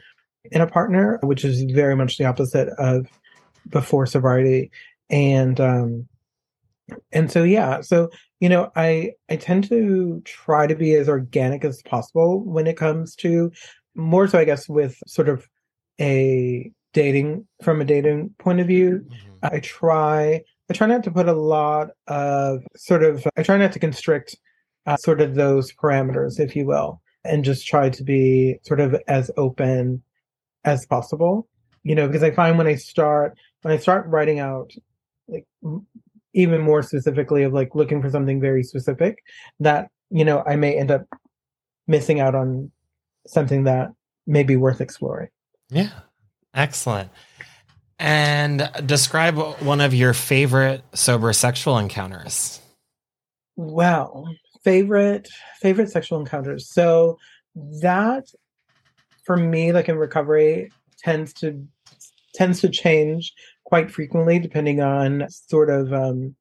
in 0.51 0.61
a 0.61 0.67
partner, 0.67 1.19
which 1.23 1.45
is 1.45 1.63
very 1.73 1.95
much 1.95 2.17
the 2.17 2.25
opposite 2.25 2.69
of 2.79 3.07
before 3.69 4.07
sobriety. 4.07 4.71
And 5.11 5.61
um 5.61 6.09
and 7.13 7.31
so 7.31 7.43
yeah, 7.43 7.81
so 7.81 8.11
you 8.41 8.49
know, 8.49 8.71
I 8.77 9.13
I 9.29 9.37
tend 9.37 9.69
to 9.69 10.23
try 10.25 10.67
to 10.69 10.77
be 10.77 10.95
as 10.95 11.09
organic 11.09 11.65
as 11.65 11.83
possible 11.83 12.41
when 12.45 12.67
it 12.69 12.77
comes 12.77 13.17
to 13.17 13.51
more 13.97 14.29
so 14.29 14.39
I 14.39 14.45
guess 14.45 14.69
with 14.69 14.97
sort 15.07 15.29
of 15.29 15.49
a 16.01 16.71
dating 16.95 17.47
from 17.63 17.81
a 17.81 17.85
dating 17.85 18.35
point 18.39 18.61
of 18.61 18.69
view. 18.69 19.01
Mm-hmm. 19.01 19.55
I 19.55 19.61
try 19.61 20.43
I 20.71 20.75
try 20.75 20.87
not 20.87 21.03
to 21.05 21.11
put 21.11 21.29
a 21.29 21.33
lot 21.33 21.91
of 22.07 22.63
sort 22.77 23.03
of 23.03 23.27
I 23.37 23.43
try 23.43 23.57
not 23.57 23.73
to 23.73 23.79
constrict 23.79 24.37
uh, 24.87 24.97
sort 24.97 25.21
of 25.21 25.35
those 25.35 25.73
parameters, 25.73 26.39
if 26.39 26.55
you 26.55 26.67
will, 26.67 27.01
and 27.25 27.45
just 27.45 27.67
try 27.67 27.91
to 27.91 28.05
be 28.05 28.59
sort 28.63 28.81
of 28.81 28.97
as 29.09 29.31
open 29.37 30.03
as 30.65 30.87
possible. 30.87 31.49
You 31.85 31.95
know, 31.95 32.07
because 32.07 32.23
I 32.23 32.31
find 32.31 32.59
when 32.59 32.67
I 32.67 32.75
start 32.75 33.39
when 33.63 33.73
I 33.73 33.79
start 33.79 34.07
writing 34.09 34.41
out 34.41 34.73
like 35.29 35.47
even 36.35 36.61
more 36.61 36.83
specifically 36.83 37.43
of 37.43 37.53
like 37.53 37.75
looking 37.75 38.03
for 38.03 38.11
something 38.11 38.41
very 38.41 38.63
specific 38.63 39.19
that 39.61 39.91
you 40.11 40.25
know 40.25 40.43
i 40.47 40.57
may 40.57 40.79
end 40.79 40.91
up 40.91 41.05
missing 41.87 42.21
out 42.21 42.35
on 42.35 42.71
something 43.27 43.65
that 43.65 43.91
may 44.27 44.43
be 44.43 44.57
worth 44.57 44.81
exploring. 44.81 45.29
Yeah. 45.71 45.91
Excellent 46.55 47.11
and 47.99 48.71
describe 48.87 49.37
one 49.61 49.81
of 49.81 49.93
your 49.95 50.15
favorite 50.15 50.83
sober 50.95 51.33
sexual 51.33 51.79
encounters 51.79 52.61
well 53.57 54.29
favorite 54.63 55.29
favorite 55.61 55.91
sexual 55.91 56.21
encounters 56.21 56.69
so 56.69 57.19
that 57.81 58.25
for 59.25 59.37
me 59.37 59.73
like 59.73 59.89
in 59.89 59.97
recovery 59.97 60.71
tends 61.03 61.33
to 61.33 61.67
tends 62.35 62.61
to 62.61 62.69
change 62.69 63.33
quite 63.69 63.91
frequently, 63.91 64.39
depending 64.39 64.81
on 64.81 65.27
sort 65.29 65.69
of 65.69 65.93
um, 65.93 66.35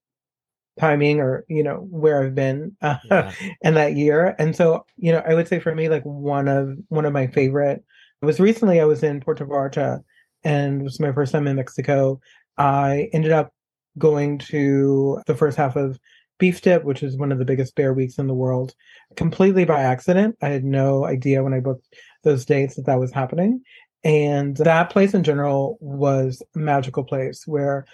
timing 0.80 1.20
or 1.20 1.44
you 1.50 1.64
know 1.64 1.88
where 1.90 2.24
I've 2.24 2.36
been 2.36 2.76
uh, 2.82 2.98
yeah. 3.12 3.34
in 3.62 3.74
that 3.74 3.96
year. 3.96 4.36
And 4.40 4.56
so, 4.56 4.86
you 4.96 5.12
know, 5.12 5.22
I 5.28 5.34
would 5.34 5.48
say 5.48 5.60
for 5.60 5.76
me, 5.76 5.90
like 5.90 6.04
one 6.04 6.48
of 6.48 6.78
one 6.88 7.06
of 7.06 7.14
my 7.14 7.28
favorite 7.28 7.84
was 8.22 8.40
recently 8.40 8.80
I 8.80 8.86
was 8.86 9.04
in 9.04 9.20
Puerto 9.20 9.46
Vallarta, 9.46 10.04
and 10.48 10.80
it 10.80 10.84
was 10.86 11.00
my 11.00 11.12
first 11.12 11.34
time 11.34 11.46
in 11.46 11.58
Mexico. 11.58 12.22
I 12.58 13.10
ended 13.12 13.34
up 13.34 13.52
going 13.98 14.38
to 14.38 15.22
the 15.28 15.36
first 15.36 15.58
half 15.58 15.76
of 15.76 16.00
Beef 16.40 16.62
Dip, 16.62 16.86
which 16.86 17.04
is 17.04 17.18
one 17.18 17.34
of 17.34 17.38
the 17.38 17.46
biggest 17.46 17.76
bear 17.76 17.94
weeks 17.94 18.18
in 18.18 18.28
the 18.28 18.34
world, 18.34 18.74
completely 19.18 19.66
by 19.66 19.82
accident. 19.82 20.38
I 20.42 20.48
had 20.48 20.64
no 20.64 21.06
idea 21.06 21.44
when 21.44 21.54
I 21.54 21.60
booked 21.60 21.86
those 22.24 22.46
dates 22.46 22.76
that 22.76 22.86
that 22.86 23.00
was 23.00 23.12
happening. 23.12 23.62
And 24.06 24.56
that 24.58 24.90
place 24.90 25.14
in 25.14 25.24
general 25.24 25.78
was 25.82 26.42
a 26.56 26.60
magical 26.60 27.04
place 27.04 27.46
where 27.46 27.86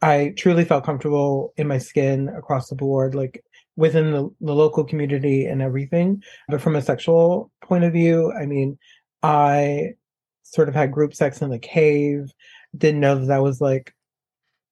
I 0.00 0.34
truly 0.36 0.64
felt 0.64 0.84
comfortable 0.84 1.52
in 1.56 1.68
my 1.68 1.78
skin 1.78 2.28
across 2.30 2.68
the 2.68 2.74
board, 2.74 3.14
like 3.14 3.44
within 3.76 4.10
the, 4.10 4.28
the 4.40 4.54
local 4.54 4.82
community 4.82 5.46
and 5.46 5.62
everything. 5.62 6.20
But 6.48 6.60
from 6.60 6.74
a 6.74 6.82
sexual 6.82 7.52
point 7.62 7.84
of 7.84 7.92
view, 7.92 8.32
I 8.32 8.46
mean, 8.46 8.76
I 9.22 9.92
sort 10.52 10.68
of 10.68 10.74
had 10.74 10.92
group 10.92 11.14
sex 11.14 11.42
in 11.42 11.50
the 11.50 11.58
cave, 11.58 12.32
didn't 12.76 13.00
know 13.00 13.16
that 13.16 13.26
that 13.26 13.42
was 13.42 13.60
like 13.60 13.94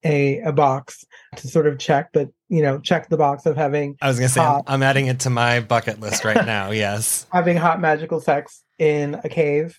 a 0.04 0.38
a 0.40 0.52
box 0.52 1.04
to 1.36 1.48
sort 1.48 1.66
of 1.66 1.78
check, 1.78 2.10
but 2.12 2.28
you 2.48 2.62
know, 2.62 2.78
check 2.78 3.08
the 3.08 3.16
box 3.16 3.46
of 3.46 3.56
having. 3.56 3.96
I 4.00 4.08
was 4.08 4.18
gonna 4.18 4.28
say 4.28 4.40
hot, 4.40 4.64
I'm 4.66 4.82
adding 4.82 5.06
it 5.06 5.20
to 5.20 5.30
my 5.30 5.60
bucket 5.60 6.00
list 6.00 6.24
right 6.24 6.46
now. 6.46 6.70
Yes, 6.80 7.26
having 7.32 7.56
hot 7.56 7.80
magical 7.80 8.20
sex 8.20 8.62
in 8.78 9.20
a 9.22 9.28
cave 9.28 9.78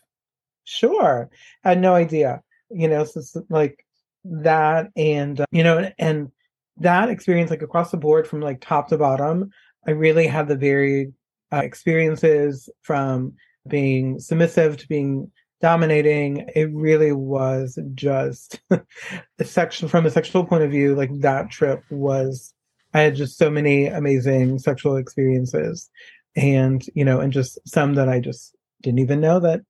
Sure. 0.63 1.29
I 1.63 1.69
had 1.69 1.81
no 1.81 1.95
idea. 1.95 2.41
You 2.69 2.87
know, 2.87 3.03
so 3.03 3.19
it's 3.19 3.35
like 3.49 3.85
that 4.23 4.89
and 4.95 5.41
uh, 5.41 5.45
you 5.51 5.63
know 5.63 5.89
and 5.97 6.31
that 6.77 7.09
experience 7.09 7.49
like 7.49 7.63
across 7.63 7.91
the 7.91 7.97
board 7.97 8.27
from 8.27 8.39
like 8.39 8.61
top 8.61 8.87
to 8.89 8.97
bottom, 8.97 9.51
I 9.85 9.91
really 9.91 10.27
had 10.27 10.47
the 10.47 10.55
varied 10.55 11.13
uh, 11.51 11.57
experiences 11.57 12.69
from 12.81 13.33
being 13.67 14.19
submissive 14.19 14.77
to 14.77 14.87
being 14.87 15.31
dominating. 15.62 16.50
It 16.56 16.69
really 16.74 17.12
was 17.12 17.80
just 17.93 18.60
a 18.71 19.43
section 19.43 19.88
from 19.88 20.06
a 20.06 20.12
sexual 20.12 20.45
point 20.45 20.63
of 20.63 20.71
view, 20.71 20.95
like 20.95 21.12
that 21.21 21.50
trip 21.52 21.84
was 21.89 22.54
I 22.93 23.02
had 23.02 23.15
just 23.15 23.38
so 23.38 23.50
many 23.50 23.88
amazing 23.88 24.60
sexual 24.60 24.97
experiences 24.97 25.89
and 26.36 26.86
you 26.93 27.06
know 27.06 27.19
and 27.19 27.32
just 27.34 27.58
some 27.67 27.95
that 27.95 28.10
I 28.10 28.19
just 28.19 28.56
didn't 28.82 29.00
even 29.00 29.21
know 29.21 29.39
that 29.39 29.62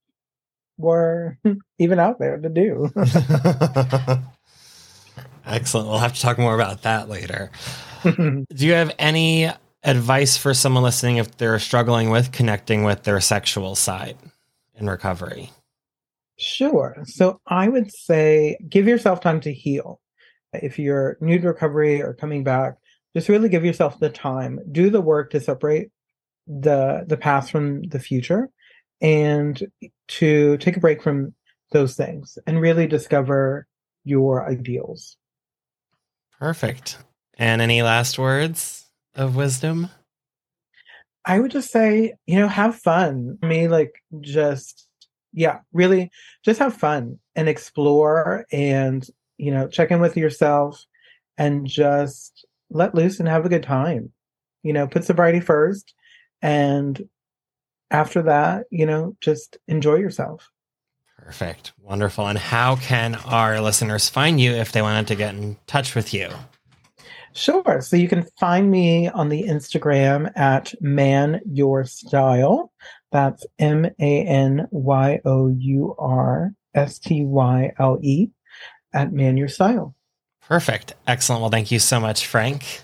were 0.78 1.38
even 1.80 2.00
out 2.00 2.20
there 2.20 2.38
to 2.38 2.50
do. 2.50 2.92
Excellent. 5.46 5.88
We'll 5.88 5.98
have 6.00 6.14
to 6.14 6.22
talk 6.22 6.38
more 6.38 6.56
about 6.56 6.84
that 6.84 7.10
later. 7.10 7.52
do 8.04 8.46
you 8.58 8.74
have 8.74 8.94
any 8.98 9.50
advice 9.84 10.38
for 10.38 10.54
someone 10.54 10.84
listening 10.84 11.18
if 11.18 11.38
they're 11.38 11.60
struggling 11.60 12.10
with 12.10 12.32
connecting 12.32 12.84
with 12.84 13.04
their 13.04 13.20
sexual 13.20 13.76
side 13.76 14.18
in 14.76 14.88
recovery? 14.88 15.50
Sure. 16.42 16.98
So 17.06 17.40
I 17.46 17.68
would 17.68 17.92
say 17.92 18.58
give 18.68 18.88
yourself 18.88 19.22
time 19.22 19.40
to 19.42 19.54
heal. 19.54 20.02
If 20.54 20.80
you're 20.80 21.18
new 21.22 21.40
to 21.40 21.48
recovery 21.48 22.02
or 22.02 22.16
coming 22.16 22.44
back, 22.44 22.78
just 23.16 23.30
really 23.30 23.48
give 23.48 23.64
yourself 23.64 24.00
the 24.00 24.10
time. 24.10 24.60
Do 24.72 24.90
the 24.90 25.02
work 25.02 25.30
to 25.32 25.40
separate 25.40 25.92
the 26.48 27.06
the 27.08 27.16
past 27.16 27.52
from 27.52 27.84
the 27.84 28.00
future 28.00 28.50
and 29.02 29.62
to 30.08 30.58
take 30.58 30.78
a 30.78 30.80
break 30.80 31.04
from 31.04 31.36
those 31.72 31.96
things 31.96 32.40
and 32.48 32.60
really 32.60 32.88
discover 32.88 33.68
your 34.04 34.50
ideals. 34.50 35.18
Perfect. 36.40 36.98
And 37.38 37.62
any 37.62 37.84
last 37.84 38.18
words 38.18 38.90
of 39.14 39.36
wisdom? 39.36 39.90
I 41.24 41.40
would 41.40 41.52
just 41.52 41.70
say, 41.70 42.16
you 42.26 42.40
know, 42.40 42.48
have 42.48 42.76
fun. 42.76 43.38
I 43.44 43.46
mean, 43.46 43.70
like, 43.70 43.94
just, 44.22 44.88
yeah, 45.34 45.60
really 45.74 46.12
just 46.44 46.60
have 46.60 46.74
fun 46.74 47.20
and 47.36 47.48
explore 47.48 48.46
and, 48.52 49.08
you 49.38 49.52
know, 49.52 49.67
check 49.67 49.91
in 49.91 50.02
with 50.02 50.17
yourself 50.17 50.86
and 51.38 51.65
just 51.67 52.46
let 52.70 52.96
loose 52.96 53.20
and 53.20 53.28
have 53.28 53.46
a 53.46 53.50
good 53.50 53.63
time. 53.63 54.12
You 54.63 54.74
know, 54.74 54.88
put 54.88 55.04
sobriety 55.04 55.39
first 55.39 55.94
and 56.41 57.08
after 57.89 58.22
that, 58.24 58.65
you 58.72 58.86
know, 58.86 59.15
just 59.22 59.58
enjoy 59.67 59.96
yourself. 59.96 60.50
Perfect. 61.17 61.74
Wonderful. 61.82 62.28
And 62.28 62.38
how 62.38 62.78
can 62.78 63.15
our 63.15 63.62
listeners 63.62 64.10
find 64.10 64.39
you 64.39 64.52
if 64.52 64.72
they 64.72 64.82
wanted 64.82 65.08
to 65.08 65.15
get 65.15 65.36
in 65.36 65.58
touch 65.67 65.94
with 65.94 66.13
you? 66.13 66.30
Sure. 67.34 67.80
So 67.82 67.96
you 67.96 68.10
can 68.10 68.28
find 68.39 68.70
me 68.72 69.08
on 69.08 69.30
the 69.30 69.44
Instagram 69.44 70.36
at 70.36 70.74
Man 70.82 71.39
Your 71.46 71.86
Style. 71.86 72.72
That's 73.12 73.45
M 73.60 73.86
A 73.86 74.26
N 74.26 74.67
Y 74.71 75.19
O 75.26 75.50
U 75.50 75.95
R 75.97 76.54
S 76.74 77.00
T 77.00 77.26
Y 77.26 77.74
L 77.78 78.00
E 78.02 78.30
at 78.93 79.12
Man 79.12 79.38
Your 79.38 79.47
Style. 79.47 79.95
Perfect. 80.41 80.93
Excellent. 81.08 81.41
Well, 81.41 81.50
thank 81.50 81.71
you 81.71 81.80
so 81.80 82.00
much, 82.00 82.26
Frank. 82.26 82.82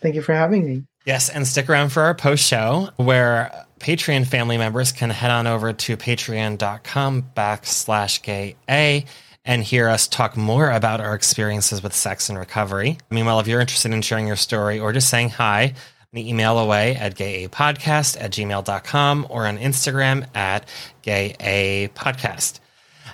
Thank 0.00 0.14
you 0.14 0.22
for 0.22 0.34
having 0.34 0.64
me. 0.64 0.84
Yes, 1.06 1.28
and 1.28 1.46
stick 1.46 1.70
around 1.70 1.90
for 1.90 2.02
our 2.02 2.14
post 2.14 2.44
show 2.44 2.90
where 2.96 3.66
Patreon 3.78 4.26
family 4.26 4.58
members 4.58 4.92
can 4.92 5.10
head 5.10 5.30
on 5.30 5.46
over 5.46 5.72
to 5.72 5.96
patreon.com 5.96 7.30
backslash 7.36 8.22
gay 8.22 8.56
A 8.68 9.04
and 9.44 9.62
hear 9.62 9.88
us 9.88 10.08
talk 10.08 10.36
more 10.36 10.70
about 10.70 11.00
our 11.00 11.14
experiences 11.14 11.82
with 11.82 11.94
sex 11.94 12.28
and 12.28 12.38
recovery. 12.38 12.98
Meanwhile, 13.10 13.40
if 13.40 13.46
you're 13.46 13.60
interested 13.60 13.92
in 13.92 14.02
sharing 14.02 14.26
your 14.26 14.36
story 14.36 14.80
or 14.80 14.92
just 14.92 15.08
saying 15.08 15.30
hi, 15.30 15.74
email 16.18 16.58
away 16.58 16.96
at 16.96 17.14
gayapodcast 17.14 18.20
at 18.20 18.32
gmail.com 18.32 19.26
or 19.30 19.46
on 19.46 19.58
Instagram 19.58 20.26
at 20.34 20.68
gayapodcast. 21.02 22.60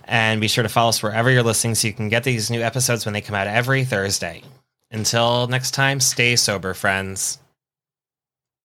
And 0.04 0.40
be 0.40 0.48
sure 0.48 0.62
to 0.62 0.68
follow 0.68 0.90
us 0.90 1.02
wherever 1.02 1.30
you're 1.30 1.42
listening 1.42 1.74
so 1.74 1.88
you 1.88 1.94
can 1.94 2.08
get 2.08 2.24
these 2.24 2.50
new 2.50 2.60
episodes 2.60 3.04
when 3.04 3.12
they 3.12 3.20
come 3.20 3.36
out 3.36 3.46
every 3.46 3.84
Thursday. 3.84 4.42
Until 4.90 5.46
next 5.46 5.72
time, 5.72 6.00
stay 6.00 6.36
sober, 6.36 6.74
friends. 6.74 7.38